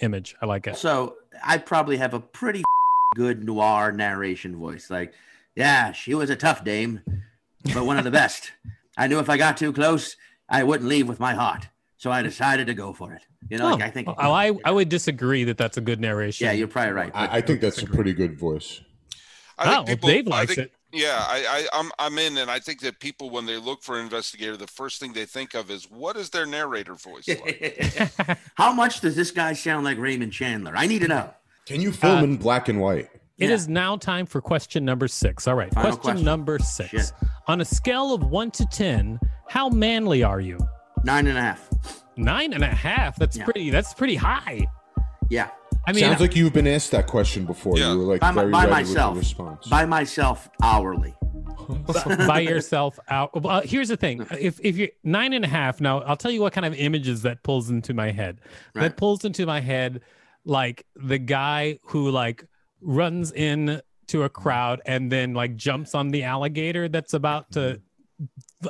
image. 0.00 0.36
I 0.42 0.46
like 0.46 0.66
it. 0.66 0.76
so 0.76 1.16
I 1.42 1.56
probably 1.56 1.96
have 1.96 2.12
a 2.12 2.20
pretty 2.20 2.62
good 3.16 3.42
noir 3.42 3.90
narration 3.92 4.56
voice. 4.56 4.90
Like, 4.90 5.14
yeah, 5.56 5.92
she 5.92 6.14
was 6.14 6.28
a 6.30 6.36
tough 6.36 6.62
dame, 6.64 7.00
but 7.74 7.84
one 7.84 7.98
of 7.98 8.04
the 8.04 8.10
best. 8.10 8.52
I 8.96 9.06
knew 9.06 9.18
if 9.18 9.28
I 9.30 9.36
got 9.36 9.56
too 9.56 9.72
close, 9.72 10.16
I 10.48 10.62
wouldn't 10.62 10.88
leave 10.88 11.08
with 11.08 11.20
my 11.20 11.34
heart. 11.34 11.68
So 11.96 12.10
I 12.10 12.22
decided 12.22 12.66
to 12.68 12.74
go 12.74 12.92
for 12.94 13.12
it. 13.12 13.22
You 13.50 13.58
know, 13.58 13.70
like 13.70 13.82
Oh, 13.82 13.84
I 13.86 13.90
think. 13.90 14.08
oh, 14.08 14.14
I 14.32 14.52
I 14.64 14.70
would 14.70 14.88
disagree 14.88 15.44
that 15.44 15.58
that's 15.58 15.76
a 15.76 15.80
good 15.82 16.00
narration. 16.00 16.46
yeah, 16.46 16.52
you're 16.52 16.68
probably 16.68 16.92
right. 16.92 17.10
I, 17.14 17.38
I 17.38 17.40
think 17.40 17.60
that's 17.60 17.82
a 17.82 17.86
pretty 17.86 18.12
good 18.14 18.38
voice. 18.38 18.80
I 19.58 19.64
Oh, 19.78 19.84
think 19.84 19.86
well, 19.86 19.96
people, 19.96 20.08
Dave 20.08 20.26
I 20.28 20.30
likes 20.30 20.54
think, 20.54 20.68
it. 20.68 20.72
Yeah, 20.92 21.18
I, 21.28 21.66
I, 21.72 21.78
I'm, 21.78 21.92
I'm 21.98 22.18
in, 22.18 22.38
and 22.38 22.50
I 22.50 22.58
think 22.58 22.80
that 22.80 22.98
people, 22.98 23.30
when 23.30 23.46
they 23.46 23.58
look 23.58 23.82
for 23.82 23.96
an 23.98 24.02
investigator, 24.04 24.56
the 24.56 24.66
first 24.66 24.98
thing 24.98 25.12
they 25.12 25.24
think 25.26 25.54
of 25.54 25.70
is 25.70 25.88
what 25.90 26.16
is 26.16 26.30
their 26.30 26.46
narrator 26.46 26.94
voice 26.94 27.28
like? 27.28 28.38
How 28.56 28.72
much 28.72 29.00
does 29.00 29.14
this 29.14 29.30
guy 29.30 29.52
sound 29.52 29.84
like 29.84 29.98
Raymond 29.98 30.32
Chandler? 30.32 30.72
I 30.74 30.86
need 30.88 31.02
to 31.02 31.08
know. 31.08 31.32
Can 31.66 31.80
you 31.80 31.92
film 31.92 32.18
Uh, 32.18 32.24
in 32.24 32.36
black 32.38 32.68
and 32.68 32.80
white? 32.80 33.08
It 33.38 33.48
Yeah. 33.48 33.54
is 33.54 33.68
now 33.68 33.96
time 33.98 34.26
for 34.26 34.40
question 34.40 34.84
number 34.84 35.06
six. 35.06 35.46
All 35.46 35.54
right, 35.54 35.70
question, 35.70 35.96
question. 36.00 36.24
number 36.24 36.58
six. 36.58 36.90
Shit. 36.90 37.12
On 37.50 37.60
a 37.60 37.64
scale 37.64 38.14
of 38.14 38.22
one 38.22 38.52
to 38.52 38.66
ten, 38.66 39.18
how 39.48 39.68
manly 39.68 40.22
are 40.22 40.38
you? 40.38 40.56
Nine 41.02 41.26
and 41.26 41.36
a 41.36 41.40
half. 41.40 41.68
Nine 42.16 42.52
and 42.52 42.62
a 42.62 42.68
half. 42.68 43.16
That's 43.16 43.36
Yeah. 43.36 43.44
pretty. 43.44 43.70
That's 43.70 43.92
pretty 43.92 44.14
high. 44.14 44.68
Yeah. 45.30 45.48
I 45.84 45.92
mean, 45.92 46.04
Sounds 46.04 46.20
like 46.20 46.36
you've 46.36 46.52
been 46.52 46.68
asked 46.68 46.92
that 46.92 47.08
question 47.08 47.46
before. 47.46 47.76
Yeah. 47.76 47.90
You 47.90 47.98
were 47.98 48.04
like 48.04 48.20
By, 48.20 48.30
very 48.30 48.52
by 48.52 48.66
myself. 48.66 49.18
response. 49.18 49.66
By 49.66 49.84
myself 49.84 50.48
hourly. 50.62 51.12
by 52.28 52.38
yourself 52.38 53.00
out. 53.08 53.42
Well, 53.42 53.56
uh, 53.56 53.62
here's 53.62 53.88
the 53.88 53.96
thing: 53.96 54.24
if 54.38 54.60
if 54.62 54.76
you're 54.76 54.90
nine 55.02 55.32
and 55.32 55.44
a 55.44 55.48
half, 55.48 55.80
now 55.80 56.02
I'll 56.02 56.16
tell 56.16 56.30
you 56.30 56.42
what 56.42 56.52
kind 56.52 56.64
of 56.66 56.74
images 56.74 57.22
that 57.22 57.42
pulls 57.42 57.68
into 57.68 57.92
my 57.92 58.12
head. 58.12 58.40
That 58.74 58.96
pulls 58.96 59.24
into 59.24 59.44
my 59.44 59.58
head 59.58 60.02
like 60.44 60.86
the 60.94 61.18
guy 61.18 61.80
who 61.86 62.12
like 62.12 62.44
runs 62.80 63.32
in 63.32 63.82
to 64.10 64.22
a 64.24 64.28
crowd 64.28 64.80
and 64.86 65.10
then 65.10 65.34
like 65.34 65.56
jumps 65.56 65.94
on 65.94 66.08
the 66.10 66.22
alligator 66.24 66.88
that's 66.88 67.14
about 67.14 67.50
to 67.52 67.80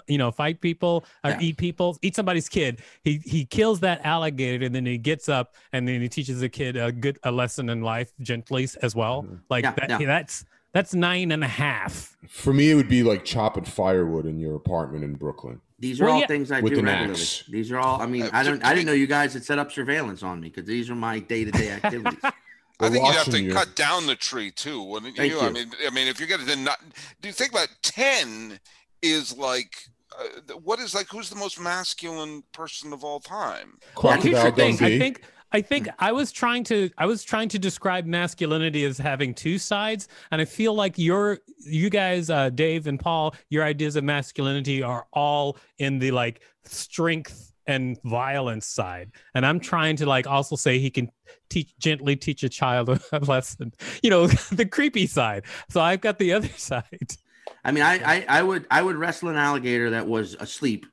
you 0.07 0.17
know 0.19 0.31
fight 0.31 0.61
people 0.61 1.05
or 1.25 1.31
Yeah. 1.33 1.39
eat 1.41 1.57
people 1.57 1.99
eat 2.03 2.15
somebody's 2.15 2.49
kid 2.49 2.81
he 3.03 3.19
he 3.25 3.45
kills 3.45 3.81
that 3.81 4.01
alligator 4.05 4.65
and 4.67 4.75
then 4.75 4.87
he 4.87 4.97
gets 4.97 5.29
up 5.29 5.55
and 5.73 5.89
then 5.89 6.01
he 6.01 6.09
teaches 6.09 6.39
the 6.41 6.49
kid 6.49 6.77
a 6.77 6.93
good 6.93 7.19
a 7.25 7.33
lesson 7.33 7.69
in 7.69 7.83
life 7.83 8.13
gently 8.21 8.69
as 8.83 8.95
well 8.95 9.27
like 9.49 9.65
Yeah, 9.65 9.75
that 9.79 10.01
yeah. 10.01 10.07
that's 10.07 10.45
that's 10.73 10.95
nine 10.95 11.33
and 11.33 11.43
a 11.43 11.49
half 11.49 12.17
For 12.29 12.53
me, 12.53 12.71
it 12.71 12.77
would 12.77 12.89
be 12.89 13.03
like 13.03 13.25
chopping 13.25 13.65
firewood 13.65 14.25
in 14.25 14.39
your 14.39 14.55
apartment 14.55 15.03
in 15.03 15.15
Brooklyn. 15.15 15.61
These 15.81 16.01
are 16.01 16.05
Well, 16.05 16.15
all 16.15 16.21
yeah. 16.21 16.29
things 16.29 16.53
I 16.53 16.61
With 16.61 16.75
do 16.75 16.79
an 16.79 16.85
regularly. 16.85 17.13
axe. 17.21 17.43
These 17.49 17.73
are 17.73 17.79
all. 17.81 18.01
I 18.01 18.07
mean, 18.07 18.23
Uh, 18.23 18.31
I 18.33 18.45
don't. 18.45 18.65
I 18.65 18.73
didn't 18.73 18.87
know 18.87 18.93
you 18.93 19.09
guys 19.09 19.33
had 19.35 19.43
set 19.43 19.59
up 19.59 19.73
surveillance 19.73 20.23
on 20.23 20.41
me 20.41 20.49
because 20.49 20.67
these 20.69 20.89
are 20.89 20.95
my 20.95 21.19
day-to-day 21.19 21.71
activities. 21.73 22.21
I 22.81 22.91
think 22.91 23.07
you'd 23.07 23.15
have 23.15 23.31
to 23.31 23.43
you. 23.43 23.53
cut 23.53 23.75
down 23.77 24.07
the 24.07 24.17
tree 24.17 24.51
too, 24.51 24.83
wouldn't 24.83 25.17
Thank 25.17 25.33
you? 25.33 25.41
I 25.41 25.51
mean, 25.51 25.71
I 25.87 25.91
mean, 25.91 26.09
if 26.09 26.19
you're 26.19 26.29
gonna 26.29 26.57
not, 26.57 26.81
do 27.21 27.29
you 27.29 27.35
think 27.35 27.53
about 27.53 27.69
ten 27.83 28.59
is 29.03 29.37
like, 29.37 29.75
uh, 30.19 30.55
what 30.55 30.79
is 30.79 30.95
like? 30.95 31.09
Who's 31.09 31.31
the 31.31 31.37
most 31.37 31.61
masculine 31.61 32.43
person 32.53 32.93
of 32.93 33.05
all 33.05 33.21
time? 33.21 33.79
Here's 33.81 34.23
the 34.23 34.31
Crocodile 34.31 34.53
thing. 34.53 34.75
I 34.81 34.99
think 34.99 35.23
I 35.53 35.61
think 35.61 35.89
I 35.99 36.13
was 36.13 36.31
trying 36.31 36.65
to 36.65 36.91
I 36.97 37.07
was 37.07 37.25
trying 37.25 37.49
to 37.51 37.59
describe 37.59 38.07
masculinity 38.07 38.85
as 38.85 38.99
having 38.99 39.35
two 39.35 39.59
sides, 39.59 40.09
and 40.31 40.41
I 40.41 40.45
feel 40.45 40.75
like 40.75 40.97
your 40.97 41.39
you 41.59 41.91
guys, 41.91 42.31
uh, 42.31 42.51
Dave 42.51 42.87
and 42.87 43.01
Paul, 43.01 43.35
your 43.49 43.65
ideas 43.65 43.97
of 43.97 44.05
masculinity 44.05 44.83
are 44.83 45.07
all 45.13 45.57
in 45.79 45.99
the 45.99 46.13
like 46.13 46.43
strength 46.65 47.50
and 47.71 48.03
violence 48.03 48.67
side, 48.67 49.13
and 49.35 49.47
I'm 49.47 49.61
trying 49.61 49.97
to 49.97 50.07
like 50.07 50.27
also 50.27 50.57
say 50.57 50.79
he 50.79 50.91
can 50.91 51.11
teach 51.49 51.73
gently 51.79 52.17
teach 52.17 52.43
a 52.43 52.49
child 52.49 52.89
a 53.13 53.19
lesson, 53.21 53.73
you 54.03 54.11
know, 54.11 54.27
the 54.53 54.67
creepy 54.67 55.07
side. 55.07 55.45
So 55.69 55.81
I've 55.81 56.01
got 56.01 56.19
the 56.19 56.33
other 56.33 56.49
side. 56.57 57.17
I 57.65 57.73
mean, 57.73 57.85
I, 57.85 57.95
I, 57.99 58.27
I 58.29 58.43
would, 58.43 58.67
I 58.71 58.83
would 58.83 58.97
wrestle 58.97 59.29
an 59.29 59.37
alligator 59.37 59.91
that 59.91 60.07
was 60.07 60.35
asleep, 60.35 60.87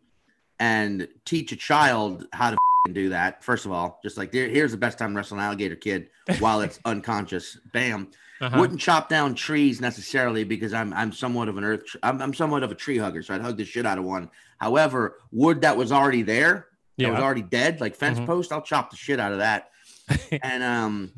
and 0.59 1.07
teach 1.25 1.51
a 1.51 1.55
child 1.55 2.27
how 2.33 2.51
to 2.51 2.57
do 2.91 3.09
that. 3.09 3.43
First 3.43 3.65
of 3.65 3.71
all, 3.71 3.99
just 4.03 4.17
like 4.17 4.33
here's 4.33 4.71
the 4.71 4.77
best 4.77 4.97
time 4.97 5.11
to 5.11 5.17
wrestle 5.17 5.37
an 5.37 5.43
alligator 5.43 5.75
kid 5.75 6.09
while 6.39 6.61
it's 6.61 6.79
unconscious. 6.85 7.57
Bam. 7.73 8.09
Uh-huh. 8.39 8.59
Wouldn't 8.59 8.79
chop 8.79 9.09
down 9.09 9.33
trees 9.33 9.81
necessarily 9.81 10.43
because 10.43 10.71
I'm 10.71 10.93
I'm 10.93 11.11
somewhat 11.11 11.49
of 11.49 11.57
an 11.57 11.63
earth 11.63 11.95
I'm, 12.03 12.21
I'm 12.21 12.33
somewhat 12.35 12.61
of 12.61 12.71
a 12.71 12.75
tree 12.75 12.97
hugger, 12.97 13.23
so 13.23 13.33
I'd 13.33 13.41
hug 13.41 13.57
the 13.57 13.65
shit 13.65 13.85
out 13.85 13.97
of 13.97 14.03
one. 14.03 14.29
However, 14.59 15.17
wood 15.31 15.61
that 15.61 15.75
was 15.77 15.91
already 15.91 16.21
there, 16.21 16.66
that 16.97 17.11
was 17.11 17.19
already 17.19 17.41
dead, 17.43 17.79
like 17.79 17.95
fence 17.95 18.19
Mhm. 18.19 18.25
post, 18.25 18.51
I'll 18.51 18.61
chop 18.61 18.89
the 18.89 18.97
shit 18.97 19.19
out 19.19 19.31
of 19.31 19.37
that. 19.39 19.69
and 20.43 20.63
um, 20.63 21.11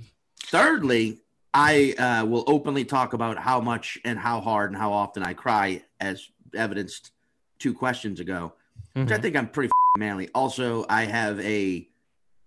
thirdly, 0.45 1.19
I 1.53 1.93
uh, 1.97 2.25
will 2.25 2.43
openly 2.47 2.85
talk 2.85 3.13
about 3.13 3.37
how 3.37 3.59
much 3.61 3.97
and 4.05 4.19
how 4.19 4.39
hard 4.41 4.71
and 4.71 4.77
how 4.79 4.91
often 4.93 5.23
I 5.23 5.33
cry, 5.33 5.83
as 5.99 6.27
evidenced 6.53 7.11
two 7.59 7.73
questions 7.73 8.19
ago, 8.19 8.53
which 8.93 9.11
I 9.11 9.17
Mhm. 9.17 9.21
think 9.21 9.35
I'm 9.35 9.47
pretty 9.49 9.67
f***ing 9.67 9.99
manly. 9.99 10.29
Also, 10.35 10.85
I 10.89 11.05
have 11.05 11.39
a 11.41 11.87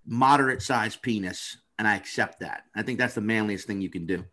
moderate 0.07 0.62
sized 0.62 1.03
penis, 1.03 1.57
and 1.79 1.87
I 1.88 1.97
accept 1.97 2.40
that. 2.40 2.64
I 2.75 2.83
think 2.83 2.99
that's 2.99 3.14
the 3.14 3.21
manliest 3.21 3.66
thing 3.66 3.81
you 3.81 3.90
can 3.90 4.07
do. 4.07 4.25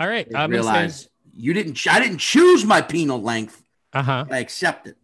All 0.00 0.08
right. 0.08 0.26
I 0.34 0.46
say, 0.46 0.50
realize 0.50 1.08
you 1.34 1.52
didn't. 1.52 1.86
I 1.88 2.00
didn't 2.00 2.18
choose 2.18 2.64
my 2.64 2.80
penal 2.80 3.20
length. 3.20 3.62
uh 3.92 4.02
huh. 4.02 4.24
I 4.30 4.38
accept 4.38 4.86
it, 4.86 4.96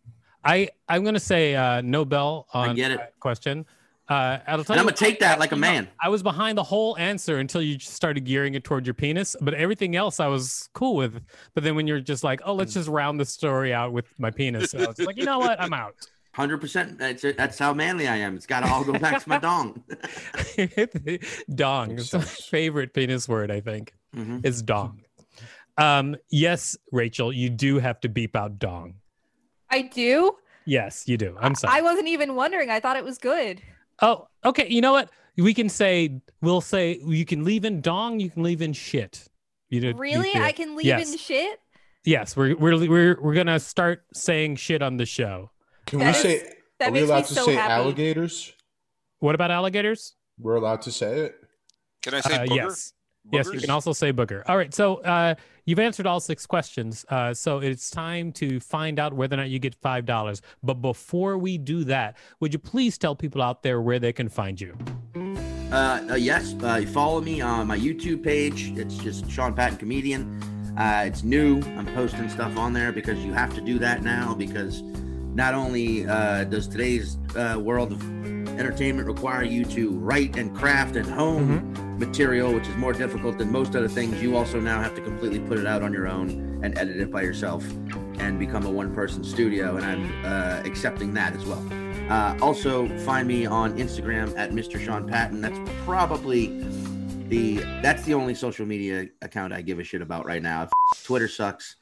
I 0.44 0.68
I'm 0.88 1.04
gonna 1.04 1.20
say 1.20 1.54
uh, 1.54 1.80
no 1.80 2.04
bell 2.04 2.46
on 2.52 2.74
get 2.76 2.90
it. 2.90 2.98
that 2.98 3.18
question. 3.20 3.66
Uh, 4.06 4.38
I'll 4.46 4.62
tell 4.62 4.74
and 4.74 4.80
I'm 4.80 4.84
gonna 4.86 4.92
take 4.92 5.20
that 5.20 5.38
like 5.38 5.52
a 5.52 5.54
you 5.54 5.60
man. 5.62 5.88
I 6.02 6.10
was 6.10 6.22
behind 6.22 6.58
the 6.58 6.62
whole 6.62 6.96
answer 6.98 7.38
until 7.38 7.62
you 7.62 7.76
just 7.76 7.94
started 7.94 8.24
gearing 8.24 8.54
it 8.54 8.62
toward 8.62 8.86
your 8.86 8.92
penis, 8.92 9.34
but 9.40 9.54
everything 9.54 9.96
else 9.96 10.20
I 10.20 10.26
was 10.26 10.68
cool 10.74 10.94
with. 10.96 11.22
But 11.54 11.64
then 11.64 11.74
when 11.74 11.86
you're 11.86 12.00
just 12.00 12.22
like, 12.22 12.42
oh, 12.44 12.54
let's 12.54 12.74
just 12.74 12.88
round 12.90 13.18
the 13.18 13.24
story 13.24 13.72
out 13.72 13.92
with 13.92 14.04
my 14.18 14.30
penis, 14.30 14.74
I 14.74 14.84
was 14.86 14.98
like, 14.98 15.16
you 15.16 15.24
know 15.24 15.38
what, 15.38 15.58
I'm 15.58 15.72
out. 15.72 15.94
Hundred 16.32 16.58
percent. 16.60 16.98
That's 16.98 17.58
how 17.58 17.72
manly 17.72 18.06
I 18.08 18.16
am. 18.16 18.36
It's 18.36 18.44
got 18.44 18.60
to 18.60 18.70
all 18.70 18.84
go 18.84 18.92
back 18.98 19.22
to 19.22 19.28
my 19.28 19.38
dong. 19.38 19.82
dong. 21.54 21.92
It's 21.92 22.12
my 22.12 22.20
favorite 22.20 22.92
penis 22.92 23.28
word. 23.28 23.50
I 23.50 23.60
think 23.60 23.94
Mhm. 24.14 24.44
is 24.44 24.62
dong. 24.62 25.00
Um, 25.78 26.16
yes, 26.30 26.76
Rachel, 26.92 27.32
you 27.32 27.50
do 27.50 27.78
have 27.78 28.00
to 28.00 28.08
beep 28.08 28.36
out 28.36 28.58
dong. 28.58 28.94
I 29.74 29.82
do. 29.82 30.36
Yes, 30.66 31.04
you 31.08 31.16
do. 31.18 31.36
I'm 31.40 31.54
sorry. 31.54 31.78
I 31.78 31.82
wasn't 31.82 32.08
even 32.08 32.34
wondering. 32.36 32.70
I 32.70 32.80
thought 32.80 32.96
it 32.96 33.04
was 33.04 33.18
good. 33.18 33.60
Oh, 34.00 34.28
okay. 34.44 34.66
You 34.68 34.80
know 34.80 34.92
what? 34.92 35.10
We 35.36 35.52
can 35.52 35.68
say 35.68 36.20
we'll 36.40 36.60
say 36.60 37.00
you 37.04 37.24
can 37.24 37.44
leave 37.44 37.64
in 37.64 37.80
dong. 37.80 38.20
You 38.20 38.30
can 38.30 38.42
leave 38.42 38.62
in 38.62 38.72
shit. 38.72 39.26
You 39.68 39.80
did 39.80 39.98
Really? 39.98 40.30
feel- 40.30 40.42
I 40.42 40.52
can 40.52 40.76
leave 40.76 40.86
Yes. 40.86 41.10
in 41.12 41.18
shit? 41.18 41.60
Yes, 42.04 42.36
we're 42.36 42.54
we're 42.56 42.78
we're 42.88 43.20
we're 43.20 43.34
gonna 43.34 43.58
start 43.58 44.04
saying 44.14 44.56
shit 44.56 44.80
on 44.82 44.96
the 44.96 45.06
show. 45.06 45.50
Can 45.86 45.98
That 45.98 46.04
we 46.04 46.10
is- 46.10 46.40
say? 46.40 46.52
that 46.78 46.88
Are 46.88 46.92
we 46.92 47.00
allowed 47.00 47.24
to 47.26 47.34
so 47.34 47.46
say 47.46 47.54
happy. 47.54 47.72
alligators? 47.72 48.52
What 49.18 49.34
about 49.34 49.50
alligators? 49.50 50.14
We're 50.38 50.56
allowed 50.56 50.82
to 50.82 50.92
say 50.92 51.20
it. 51.20 51.34
Can 52.02 52.14
I 52.14 52.20
say 52.20 52.34
Uh, 52.34 52.44
booger? 52.46 52.92
Yes, 53.30 53.46
yes. 53.46 53.54
You 53.54 53.60
can 53.60 53.70
also 53.70 53.92
say 53.92 54.12
booger. 54.12 54.42
All 54.46 54.56
right. 54.56 54.72
So 54.72 54.96
uh, 54.96 55.34
you've 55.64 55.78
answered 55.78 56.06
all 56.06 56.20
six 56.20 56.46
questions. 56.46 57.04
Uh, 57.08 57.34
so 57.34 57.58
it's 57.58 57.90
time 57.90 58.32
to 58.32 58.60
find 58.60 58.98
out 58.98 59.12
whether 59.12 59.34
or 59.34 59.38
not 59.38 59.48
you 59.48 59.58
get 59.58 59.74
five 59.74 60.04
dollars. 60.04 60.42
But 60.62 60.74
before 60.74 61.38
we 61.38 61.58
do 61.58 61.84
that, 61.84 62.16
would 62.40 62.52
you 62.52 62.58
please 62.58 62.98
tell 62.98 63.14
people 63.14 63.42
out 63.42 63.62
there 63.62 63.80
where 63.80 63.98
they 63.98 64.12
can 64.12 64.28
find 64.28 64.60
you? 64.60 64.76
Uh, 65.72 66.06
uh, 66.10 66.14
yes, 66.14 66.54
uh, 66.62 66.84
follow 66.92 67.20
me 67.20 67.40
on 67.40 67.66
my 67.66 67.78
YouTube 67.78 68.22
page. 68.22 68.72
It's 68.76 68.96
just 68.96 69.28
Sean 69.30 69.54
Patton 69.54 69.78
Comedian. 69.78 70.40
Uh, 70.78 71.04
it's 71.06 71.22
new. 71.22 71.60
I'm 71.76 71.86
posting 71.94 72.28
stuff 72.28 72.56
on 72.56 72.72
there 72.72 72.92
because 72.92 73.18
you 73.24 73.32
have 73.32 73.54
to 73.54 73.60
do 73.60 73.78
that 73.78 74.02
now 74.02 74.34
because 74.34 74.82
not 74.82 75.54
only 75.54 76.06
uh, 76.06 76.44
does 76.44 76.68
today's 76.68 77.16
uh, 77.36 77.58
world 77.60 77.92
of 77.92 78.00
entertainment 78.58 79.06
require 79.06 79.42
you 79.42 79.64
to 79.66 79.90
write 79.90 80.36
and 80.36 80.54
craft 80.54 80.96
and 80.96 81.06
hone 81.06 81.72
material, 81.98 82.52
which 82.52 82.68
is 82.68 82.76
more 82.76 82.92
difficult 82.92 83.38
than 83.38 83.50
most 83.50 83.74
other 83.76 83.88
things, 83.88 84.20
you 84.22 84.36
also 84.36 84.60
now 84.60 84.80
have 84.80 84.94
to 84.94 85.00
completely 85.00 85.40
put 85.40 85.58
it 85.58 85.66
out 85.66 85.82
on 85.82 85.92
your 85.92 86.08
own 86.08 86.60
and 86.62 86.76
edit 86.78 86.96
it 86.96 87.10
by 87.10 87.22
yourself 87.22 87.64
and 88.18 88.38
become 88.38 88.64
a 88.66 88.70
one 88.70 88.94
person 88.94 89.22
studio. 89.22 89.76
And 89.76 89.84
I'm 89.84 90.24
uh, 90.24 90.62
accepting 90.64 91.14
that 91.14 91.34
as 91.34 91.44
well. 91.44 91.64
Uh, 92.10 92.36
also, 92.40 92.88
find 93.00 93.26
me 93.26 93.46
on 93.46 93.76
Instagram 93.78 94.36
at 94.36 94.50
Mr. 94.50 94.82
Sean 94.82 95.08
Patton. 95.08 95.40
That's 95.40 95.58
probably 95.84 96.64
the 97.28 97.56
that's 97.82 98.04
the 98.04 98.14
only 98.14 98.34
social 98.34 98.66
media 98.66 99.06
account 99.22 99.52
I 99.52 99.62
give 99.62 99.78
a 99.78 99.84
shit 99.84 100.02
about 100.02 100.26
right 100.26 100.42
now. 100.42 100.68
Twitter 101.04 101.28
sucks, 101.28 101.76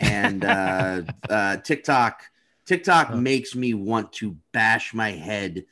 and 0.00 0.44
uh, 0.44 1.02
uh, 1.28 1.56
TikTok. 1.58 2.22
TikTok 2.66 3.14
makes 3.14 3.54
me 3.54 3.74
want 3.74 4.12
to 4.14 4.36
bash 4.52 4.94
my 4.94 5.10
head 5.10 5.66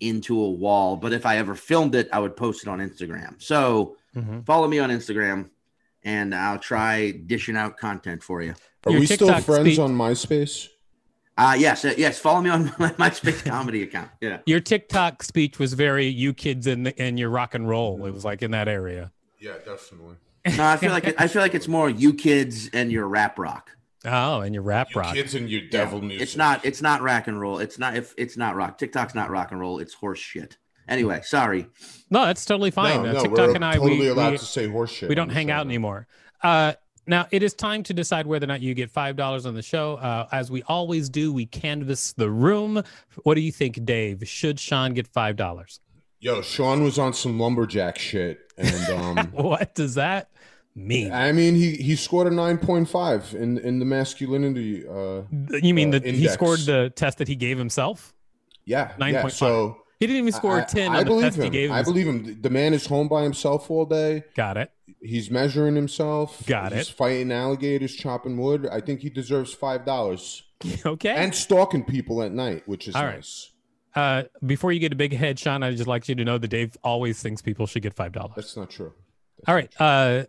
into 0.00 0.40
a 0.40 0.50
wall. 0.50 0.96
But 0.96 1.12
if 1.12 1.24
I 1.26 1.38
ever 1.38 1.54
filmed 1.54 1.94
it, 1.94 2.08
I 2.12 2.18
would 2.18 2.36
post 2.36 2.62
it 2.62 2.68
on 2.68 2.78
Instagram. 2.80 3.40
So 3.42 3.96
Mhm. 4.16 4.44
follow 4.46 4.66
me 4.68 4.78
on 4.78 4.90
Instagram, 4.90 5.50
and 6.04 6.34
I'll 6.34 6.58
try 6.58 7.10
dishing 7.12 7.56
out 7.56 7.76
content 7.78 8.22
for 8.22 8.42
you. 8.42 8.54
Are 8.86 8.92
Your 8.92 9.00
we 9.00 9.06
still 9.06 9.28
friends 9.40 9.66
speak- 9.74 9.78
on 9.78 9.96
MySpace? 9.96 10.68
Uh 11.38 11.54
yes, 11.58 11.84
uh, 11.84 11.92
yes. 11.98 12.18
Follow 12.18 12.40
me 12.40 12.48
on 12.48 12.64
my 12.78 12.90
MySpace 12.92 13.44
comedy 13.44 13.82
account. 13.82 14.10
Yeah. 14.22 14.38
Your 14.46 14.60
TikTok 14.60 15.22
speech 15.22 15.58
was 15.58 15.74
very 15.74 16.06
you 16.06 16.32
kids 16.32 16.66
in 16.66 16.84
the, 16.84 17.02
in 17.02 17.18
your 17.18 17.28
rock 17.28 17.54
and 17.54 17.68
roll. 17.68 18.06
It 18.06 18.12
was 18.12 18.24
like 18.24 18.40
in 18.42 18.52
that 18.52 18.68
area. 18.68 19.12
Yeah, 19.38 19.52
definitely. 19.64 20.16
No, 20.56 20.64
I 20.64 20.76
feel 20.78 20.92
like 20.92 21.08
it, 21.08 21.14
I 21.18 21.26
feel 21.28 21.42
like 21.42 21.54
it's 21.54 21.68
more 21.68 21.90
you 21.90 22.14
kids 22.14 22.70
and 22.72 22.90
your 22.90 23.06
rap 23.06 23.38
rock. 23.38 23.70
Oh, 24.06 24.40
and 24.40 24.54
your 24.54 24.62
rap 24.62 24.88
You 24.94 25.00
rock. 25.00 25.14
kids 25.14 25.34
and 25.34 25.50
your 25.50 25.62
devil 25.68 26.00
music. 26.00 26.22
It's 26.22 26.36
not. 26.36 26.64
It's 26.64 26.80
not 26.80 27.02
rock 27.02 27.26
and 27.26 27.40
roll. 27.40 27.58
It's 27.58 27.78
not. 27.78 27.96
If 27.96 28.14
it's 28.16 28.36
not 28.36 28.54
rock, 28.56 28.78
TikTok's 28.78 29.14
not 29.14 29.30
rock 29.30 29.50
and 29.50 29.60
roll. 29.60 29.78
It's 29.78 29.94
horse 29.94 30.18
shit. 30.18 30.56
Anyway, 30.88 31.20
sorry. 31.24 31.66
No, 32.10 32.24
that's 32.26 32.44
totally 32.44 32.70
fine. 32.70 33.02
No, 33.02 33.08
Uh, 33.10 33.12
no, 33.14 33.22
TikTok 33.22 33.38
we're 33.48 33.54
and 33.56 33.64
I, 33.64 33.74
totally 33.74 33.98
we, 33.98 34.08
allowed 34.08 34.32
we, 34.32 34.38
to 34.38 34.44
say 34.44 34.68
horse 34.68 34.92
shit. 34.92 35.08
we 35.08 35.16
don't 35.16 35.30
hang 35.30 35.50
out 35.50 35.66
now. 35.66 35.70
anymore. 35.70 36.06
Uh, 36.42 36.74
now 37.08 37.26
it 37.32 37.42
is 37.42 37.54
time 37.54 37.82
to 37.84 37.94
decide 37.94 38.26
whether 38.26 38.44
or 38.44 38.48
not 38.48 38.60
you 38.60 38.72
get 38.74 38.90
five 38.90 39.16
dollars 39.16 39.46
on 39.46 39.54
the 39.54 39.62
show. 39.62 39.94
Uh, 39.96 40.28
as 40.30 40.50
we 40.50 40.62
always 40.64 41.08
do, 41.08 41.32
we 41.32 41.46
canvass 41.46 42.12
the 42.12 42.30
room. 42.30 42.82
What 43.24 43.34
do 43.34 43.40
you 43.40 43.50
think, 43.52 43.84
Dave? 43.84 44.22
Should 44.28 44.60
Sean 44.60 44.94
get 44.94 45.08
five 45.08 45.34
dollars? 45.36 45.80
Yo, 46.20 46.40
Sean 46.42 46.82
was 46.82 46.98
on 46.98 47.12
some 47.12 47.38
lumberjack 47.38 47.98
shit, 47.98 48.40
and 48.56 48.90
um, 48.90 49.26
What 49.32 49.74
does 49.74 49.94
that 49.96 50.30
mean? 50.76 51.10
I 51.12 51.32
mean, 51.32 51.54
he 51.56 51.72
he 51.76 51.96
scored 51.96 52.26
a 52.26 52.34
nine 52.34 52.58
point 52.58 52.88
five 52.88 53.34
in 53.34 53.58
in 53.58 53.78
the 53.80 53.84
masculinity. 53.84 54.86
Uh, 54.86 55.22
you 55.62 55.74
mean 55.74 55.88
uh, 55.94 55.98
that 55.98 56.04
he 56.14 56.28
scored 56.28 56.60
the 56.60 56.92
test 56.94 57.18
that 57.18 57.26
he 57.28 57.34
gave 57.36 57.58
himself? 57.58 58.12
yeah, 58.64 58.92
yeah. 58.98 59.22
9.5. 59.22 59.30
So 59.32 59.78
He 60.00 60.06
didn't 60.06 60.18
even 60.22 60.32
score 60.32 60.58
I- 60.58 60.62
a 60.62 60.66
ten 60.66 60.92
I, 60.92 60.98
on 60.98 61.04
the 61.04 61.10
believe 61.10 61.22
test 61.24 61.36
he 61.38 61.44
him. 61.46 61.52
gave 61.52 61.70
I 61.70 61.82
believe 61.82 62.06
him. 62.06 62.40
The 62.42 62.50
man 62.50 62.74
is 62.74 62.86
home 62.86 63.08
by 63.08 63.22
himself 63.22 63.70
all 63.70 63.86
day. 63.86 64.24
Got 64.34 64.56
it. 64.58 64.70
He's 65.00 65.30
measuring 65.30 65.74
himself. 65.76 66.44
Got 66.46 66.72
He's 66.72 66.88
it. 66.88 66.94
fighting 66.94 67.30
alligators, 67.32 67.94
chopping 67.94 68.36
wood. 68.36 68.66
I 68.70 68.80
think 68.80 69.00
he 69.00 69.08
deserves 69.10 69.52
five 69.54 69.84
dollars. 69.84 70.42
Okay. 70.86 71.10
And 71.10 71.34
stalking 71.34 71.84
people 71.84 72.22
at 72.22 72.32
night, 72.32 72.62
which 72.66 72.88
is 72.88 72.94
All 72.94 73.04
right. 73.04 73.16
nice. 73.16 73.52
uh, 73.94 74.22
before 74.44 74.72
you 74.72 74.80
get 74.80 74.90
a 74.92 74.96
big 74.96 75.12
head, 75.12 75.38
Sean, 75.38 75.62
I'd 75.62 75.76
just 75.76 75.86
like 75.86 76.08
you 76.08 76.14
to 76.14 76.24
know 76.24 76.38
that 76.38 76.48
Dave 76.48 76.76
always 76.82 77.20
thinks 77.22 77.42
people 77.42 77.66
should 77.66 77.82
get 77.82 77.92
five 77.94 78.12
dollars. 78.12 78.32
That's 78.36 78.56
not 78.56 78.70
true. 78.70 78.92
That's 79.36 79.48
All 79.48 79.54
not 79.54 79.60
right, 79.60 79.80
uh, 79.80 80.24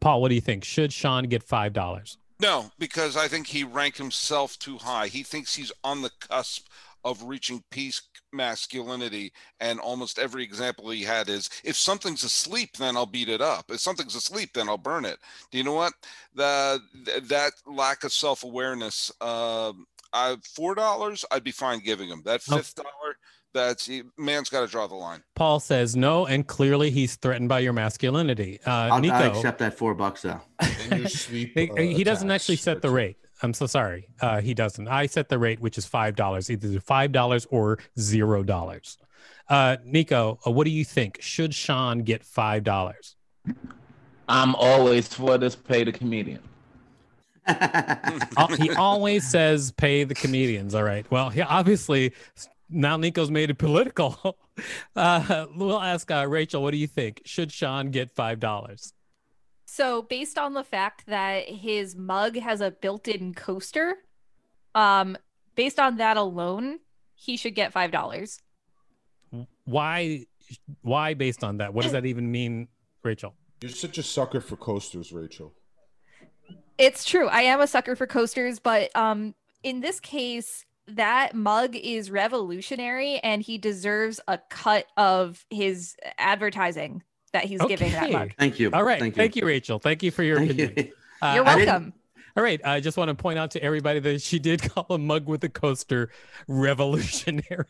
Paul, 0.00 0.20
what 0.20 0.28
do 0.28 0.34
you 0.34 0.40
think? 0.40 0.64
Should 0.64 0.92
Sean 0.92 1.24
get 1.24 1.42
five 1.42 1.72
dollars? 1.72 2.18
No, 2.40 2.70
because 2.78 3.16
I 3.16 3.26
think 3.26 3.48
he 3.48 3.64
ranked 3.64 3.98
himself 3.98 4.58
too 4.58 4.78
high. 4.78 5.08
He 5.08 5.22
thinks 5.22 5.56
he's 5.56 5.72
on 5.82 6.02
the 6.02 6.10
cusp 6.20 6.68
of 7.04 7.22
reaching 7.24 7.62
peace 7.70 8.02
masculinity, 8.32 9.32
and 9.60 9.80
almost 9.80 10.18
every 10.18 10.42
example 10.44 10.90
he 10.90 11.02
had 11.02 11.28
is 11.28 11.48
if 11.64 11.76
something's 11.76 12.24
asleep, 12.24 12.76
then 12.76 12.96
I'll 12.96 13.06
beat 13.06 13.28
it 13.28 13.40
up. 13.40 13.70
If 13.70 13.80
something's 13.80 14.14
asleep, 14.14 14.50
then 14.54 14.68
I'll 14.68 14.78
burn 14.78 15.04
it. 15.04 15.18
Do 15.50 15.58
you 15.58 15.64
know 15.64 15.74
what? 15.74 15.94
The 16.34 16.80
that 17.24 17.52
lack 17.66 18.04
of 18.04 18.12
self 18.12 18.44
awareness. 18.44 19.10
Um, 19.20 19.86
I 20.12 20.36
four 20.54 20.74
dollars, 20.74 21.24
I'd 21.30 21.44
be 21.44 21.50
fine 21.50 21.80
giving 21.80 22.08
him 22.08 22.22
that 22.24 22.42
fifth 22.42 22.74
dollar. 22.74 23.07
That's 23.54 23.86
he 23.86 24.02
man's 24.16 24.50
got 24.50 24.60
to 24.60 24.66
draw 24.66 24.86
the 24.86 24.94
line. 24.94 25.22
Paul 25.34 25.60
says 25.60 25.96
no, 25.96 26.26
and 26.26 26.46
clearly 26.46 26.90
he's 26.90 27.16
threatened 27.16 27.48
by 27.48 27.60
your 27.60 27.72
masculinity. 27.72 28.60
Uh, 28.66 28.70
I'll, 28.70 29.00
Nico, 29.00 29.14
I'll 29.14 29.36
accept 29.36 29.58
that 29.60 29.76
four 29.76 29.94
bucks 29.94 30.22
though. 30.22 30.40
In 30.90 30.98
your 30.98 31.08
sleep, 31.08 31.52
he, 31.54 31.70
uh, 31.70 31.76
he 31.76 32.04
doesn't 32.04 32.30
actually 32.30 32.56
set 32.56 32.82
the 32.82 32.90
rate. 32.90 33.16
I'm 33.42 33.54
so 33.54 33.66
sorry. 33.66 34.08
Uh, 34.20 34.40
he 34.40 34.52
doesn't. 34.52 34.88
I 34.88 35.06
set 35.06 35.28
the 35.28 35.38
rate, 35.38 35.60
which 35.60 35.78
is 35.78 35.86
five 35.86 36.14
dollars, 36.14 36.50
either 36.50 36.78
five 36.80 37.12
dollars 37.12 37.46
or 37.50 37.78
zero 37.98 38.42
dollars. 38.42 38.98
Uh, 39.48 39.78
Nico, 39.84 40.38
uh, 40.46 40.50
what 40.50 40.64
do 40.64 40.70
you 40.70 40.84
think? 40.84 41.18
Should 41.20 41.54
Sean 41.54 42.00
get 42.00 42.24
five 42.24 42.64
dollars? 42.64 43.16
I'm 44.28 44.54
always 44.56 45.08
for 45.08 45.38
this 45.38 45.56
pay 45.56 45.84
the 45.84 45.92
comedian. 45.92 46.40
He 48.58 48.70
always 48.72 49.26
says 49.26 49.72
pay 49.72 50.04
the 50.04 50.14
comedians. 50.14 50.74
All 50.74 50.82
right. 50.82 51.10
Well, 51.10 51.30
he 51.30 51.40
obviously 51.40 52.12
now 52.68 52.96
Nico's 52.96 53.30
made 53.30 53.50
it 53.50 53.58
political. 53.58 54.38
Uh, 54.96 55.46
we'll 55.54 55.80
ask 55.80 56.10
uh, 56.10 56.26
Rachel, 56.26 56.60
what 56.60 56.72
do 56.72 56.78
you 56.78 56.88
think? 56.88 57.22
Should 57.24 57.52
Sean 57.52 57.92
get 57.92 58.12
five 58.16 58.40
dollars? 58.40 58.92
So, 59.66 60.02
based 60.02 60.36
on 60.36 60.54
the 60.54 60.64
fact 60.64 61.06
that 61.06 61.48
his 61.48 61.94
mug 61.94 62.36
has 62.36 62.60
a 62.60 62.72
built-in 62.72 63.34
coaster, 63.34 63.98
um, 64.74 65.16
based 65.54 65.78
on 65.78 65.98
that 65.98 66.16
alone, 66.16 66.80
he 67.14 67.36
should 67.36 67.54
get 67.54 67.72
five 67.72 67.92
dollars. 67.92 68.40
Why? 69.64 70.26
Why 70.82 71.14
based 71.14 71.44
on 71.44 71.58
that? 71.58 71.72
What 71.72 71.84
does 71.84 71.92
that 71.92 72.04
even 72.04 72.32
mean, 72.32 72.66
Rachel? 73.04 73.34
You're 73.60 73.70
such 73.70 73.98
a 73.98 74.02
sucker 74.02 74.40
for 74.40 74.56
coasters, 74.56 75.12
Rachel. 75.12 75.54
It's 76.78 77.04
true. 77.04 77.28
I 77.28 77.42
am 77.42 77.60
a 77.60 77.66
sucker 77.66 77.94
for 77.94 78.08
coasters, 78.08 78.58
but 78.58 78.90
um, 78.96 79.34
in 79.62 79.80
this 79.80 80.00
case, 80.00 80.64
that 80.96 81.34
mug 81.34 81.74
is 81.76 82.10
revolutionary, 82.10 83.18
and 83.18 83.42
he 83.42 83.58
deserves 83.58 84.20
a 84.28 84.38
cut 84.50 84.86
of 84.96 85.44
his 85.50 85.96
advertising 86.18 87.02
that 87.32 87.44
he's 87.44 87.60
giving 87.62 87.92
that 87.92 88.10
mug. 88.10 88.32
Thank 88.38 88.58
you. 88.58 88.70
All 88.72 88.82
right. 88.84 89.14
Thank 89.14 89.36
you. 89.36 89.44
Rachel. 89.46 89.78
Thank 89.78 90.02
you 90.02 90.10
for 90.10 90.22
your 90.22 90.38
Thank 90.38 90.50
opinion. 90.52 90.72
you. 90.76 90.92
Uh, 91.20 91.32
You're 91.34 91.44
I 91.48 91.56
welcome. 91.56 91.92
All 92.36 92.44
right. 92.44 92.60
I 92.64 92.78
just 92.78 92.96
want 92.96 93.08
to 93.08 93.14
point 93.16 93.40
out 93.40 93.50
to 93.50 93.60
everybody 93.62 93.98
that 93.98 94.22
she 94.22 94.38
did 94.38 94.62
call 94.70 94.86
a 94.90 94.98
mug 94.98 95.26
with 95.26 95.42
a 95.42 95.48
coaster 95.48 96.10
revolutionary. 96.46 97.64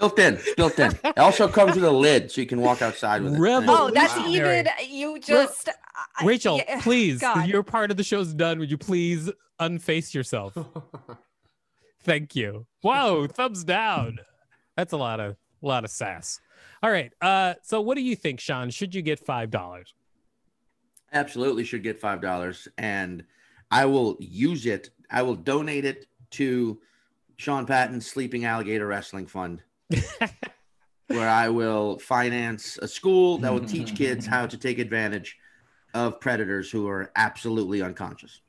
Built 0.00 0.18
in. 0.18 0.38
Built 0.56 0.78
in. 0.80 0.92
It 1.04 1.16
also 1.18 1.46
comes 1.46 1.76
with 1.76 1.84
a 1.84 1.90
lid, 1.92 2.32
so 2.32 2.40
you 2.40 2.46
can 2.48 2.60
walk 2.60 2.82
outside 2.82 3.22
with 3.22 3.34
it. 3.34 3.38
Rebel- 3.38 3.70
Oh, 3.70 3.90
that's 3.94 4.16
Revolutionary. 4.16 4.60
even 4.60 4.72
you 4.90 5.20
just 5.20 5.68
I- 6.18 6.24
Rachel, 6.24 6.56
yeah, 6.56 6.80
please, 6.82 7.20
God. 7.20 7.46
your 7.48 7.62
part 7.62 7.92
of 7.92 7.96
the 7.96 8.02
show's 8.02 8.32
done. 8.34 8.58
Would 8.58 8.70
you 8.70 8.78
please 8.78 9.30
unface 9.60 10.12
yourself? 10.12 10.56
Thank 12.00 12.36
you. 12.36 12.66
Whoa, 12.82 13.26
thumbs 13.26 13.64
down. 13.64 14.18
That's 14.76 14.92
a 14.92 14.96
lot 14.96 15.20
of 15.20 15.36
a 15.62 15.66
lot 15.66 15.84
of 15.84 15.90
sass. 15.90 16.40
All 16.82 16.90
right. 16.90 17.12
Uh, 17.20 17.54
so 17.62 17.80
what 17.80 17.96
do 17.96 18.02
you 18.02 18.14
think, 18.14 18.38
Sean? 18.40 18.70
Should 18.70 18.94
you 18.94 19.02
get 19.02 19.18
five 19.18 19.50
dollars? 19.50 19.94
absolutely 21.12 21.64
should 21.64 21.82
get 21.82 21.98
five 21.98 22.20
dollars 22.20 22.68
and 22.78 23.24
i 23.70 23.84
will 23.84 24.16
use 24.20 24.66
it 24.66 24.90
i 25.10 25.22
will 25.22 25.34
donate 25.34 25.84
it 25.84 26.06
to 26.30 26.78
sean 27.36 27.64
patton's 27.64 28.06
sleeping 28.06 28.44
alligator 28.44 28.86
wrestling 28.86 29.26
fund 29.26 29.62
where 31.08 31.28
i 31.28 31.48
will 31.48 31.98
finance 31.98 32.78
a 32.82 32.88
school 32.88 33.38
that 33.38 33.52
will 33.52 33.64
teach 33.64 33.94
kids 33.94 34.26
how 34.34 34.46
to 34.46 34.56
take 34.56 34.78
advantage 34.78 35.38
of 35.94 36.20
predators 36.20 36.70
who 36.70 36.86
are 36.86 37.10
absolutely 37.16 37.80
unconscious 37.80 38.40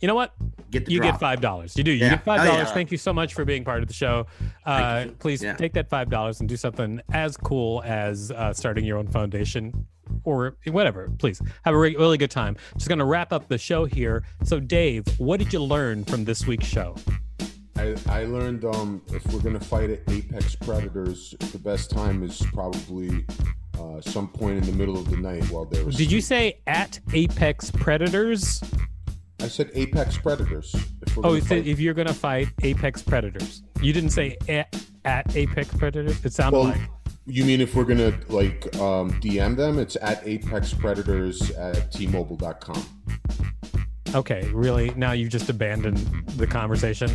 You 0.00 0.08
know 0.08 0.14
what? 0.14 0.32
get 0.70 0.86
the 0.86 0.92
You 0.92 0.98
drop. 1.00 1.12
get 1.14 1.20
five 1.20 1.40
dollars. 1.40 1.76
You 1.76 1.82
do. 1.84 1.90
You 1.90 2.04
Yeah. 2.04 2.10
get 2.10 2.24
five 2.24 2.46
dollars. 2.46 2.68
yeah. 2.68 2.74
Thank 2.74 2.90
you 2.92 2.96
so 2.98 3.12
much 3.12 3.34
for 3.34 3.44
being 3.44 3.64
part 3.64 3.82
of 3.82 3.88
the 3.88 3.94
show. 3.94 4.26
Uh, 4.64 5.06
please 5.18 5.42
Yeah. 5.42 5.54
take 5.54 5.72
that 5.74 5.90
five 5.90 6.08
dollars 6.10 6.40
and 6.40 6.48
do 6.48 6.56
something 6.56 7.00
as 7.12 7.36
cool 7.36 7.82
as 7.84 8.30
uh, 8.30 8.52
starting 8.52 8.84
your 8.84 8.96
own 8.98 9.08
foundation 9.08 9.86
or 10.24 10.56
whatever. 10.68 11.10
Please 11.18 11.40
have 11.64 11.74
a 11.74 11.78
re- 11.78 11.96
really 11.96 12.18
good 12.18 12.30
time. 12.30 12.56
Just 12.76 12.88
gonna 12.88 13.04
wrap 13.04 13.32
up 13.32 13.48
the 13.48 13.58
show 13.58 13.84
here. 13.84 14.24
So, 14.44 14.58
Dave, 14.60 15.04
what 15.18 15.38
did 15.38 15.52
you 15.52 15.60
learn 15.62 16.04
from 16.04 16.24
this 16.24 16.46
week's 16.46 16.66
show? 16.66 16.94
I, 17.76 17.94
I 18.08 18.24
learned 18.24 18.64
um, 18.64 19.02
if 19.12 19.26
we're 19.32 19.40
gonna 19.40 19.58
fight 19.60 19.90
at 19.90 20.00
apex 20.08 20.54
predators, 20.54 21.34
the 21.52 21.58
best 21.58 21.90
time 21.90 22.22
is 22.22 22.42
probably 22.52 23.24
uh, 23.78 24.00
some 24.00 24.28
point 24.28 24.58
in 24.58 24.64
the 24.64 24.72
middle 24.72 24.98
of 24.98 25.10
the 25.10 25.16
night 25.16 25.44
while 25.50 25.64
they're. 25.64 25.84
Did 25.84 26.12
you 26.12 26.20
say 26.20 26.60
at 26.66 27.00
Apex 27.14 27.70
Predators? 27.70 28.62
I 29.42 29.48
said 29.48 29.70
apex 29.74 30.18
predators. 30.18 30.74
If 30.74 31.16
Oh, 31.18 31.22
gonna 31.22 31.34
you 31.36 31.40
said 31.40 31.66
if 31.66 31.80
you're 31.80 31.94
gonna 31.94 32.12
fight 32.14 32.48
Apex 32.62 33.02
Predators. 33.02 33.62
You 33.80 33.92
didn't 33.92 34.10
say 34.10 34.36
at, 34.48 34.74
at 35.04 35.34
Apex 35.36 35.74
Predators. 35.76 36.22
It 36.24 36.32
sounded 36.32 36.58
Well, 36.58 36.68
like 36.68 36.80
you 37.26 37.44
mean 37.44 37.60
if 37.60 37.74
we're 37.74 37.84
gonna 37.84 38.12
like 38.28 38.74
um, 38.76 39.12
DM 39.20 39.56
them? 39.56 39.78
It's 39.78 39.96
at 40.02 40.26
apex 40.26 40.74
predators 40.74 41.50
at 41.52 41.92
tmobile.com. 41.92 42.84
okay. 44.14 44.48
Really? 44.52 44.90
Now 44.96 45.12
you've 45.12 45.30
just 45.30 45.48
abandoned 45.48 45.98
the 46.36 46.46
conversation. 46.46 47.10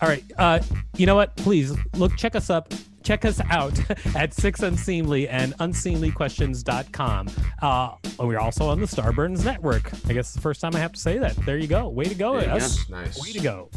All 0.00 0.08
right. 0.08 0.24
Uh, 0.38 0.60
you 0.96 1.06
know 1.06 1.16
what? 1.16 1.36
Please 1.36 1.72
look. 1.96 2.16
Check 2.16 2.34
us 2.36 2.50
up. 2.50 2.72
Check 3.08 3.24
us 3.24 3.40
out 3.48 3.72
at 4.14 4.34
Six 4.34 4.60
Unseemly 4.60 5.30
and 5.30 5.56
UnseemlyQuestions.com. 5.56 7.28
Uh, 7.62 7.94
we're 8.18 8.38
also 8.38 8.68
on 8.68 8.80
the 8.80 8.86
Starburns 8.86 9.46
Network. 9.46 9.90
I 10.10 10.12
guess 10.12 10.34
the 10.34 10.42
first 10.42 10.60
time 10.60 10.76
I 10.76 10.80
have 10.80 10.92
to 10.92 11.00
say 11.00 11.16
that. 11.16 11.34
There 11.46 11.56
you 11.56 11.68
go. 11.68 11.88
Way 11.88 12.04
to 12.04 12.14
go, 12.14 12.38
There 12.38 12.50
you 12.50 12.56
us. 12.56 12.86
Nice. 12.90 13.18
Way 13.18 13.32
to 13.32 13.40
go. 13.40 13.70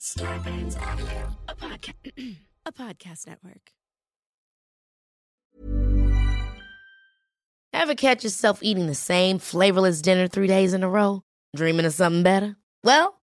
Starburns, 0.00 0.76
a 1.48 1.54
podcast, 1.56 2.36
a 2.66 2.72
podcast 2.72 3.26
network. 3.26 3.72
Ever 7.72 7.96
catch 7.96 8.22
yourself 8.22 8.62
eating 8.62 8.86
the 8.86 8.94
same 8.94 9.40
flavorless 9.40 10.00
dinner 10.00 10.28
three 10.28 10.46
days 10.46 10.74
in 10.74 10.84
a 10.84 10.88
row? 10.88 11.22
Dreaming 11.56 11.86
of 11.86 11.92
something 11.92 12.22
better? 12.22 12.54
Well, 12.84 13.20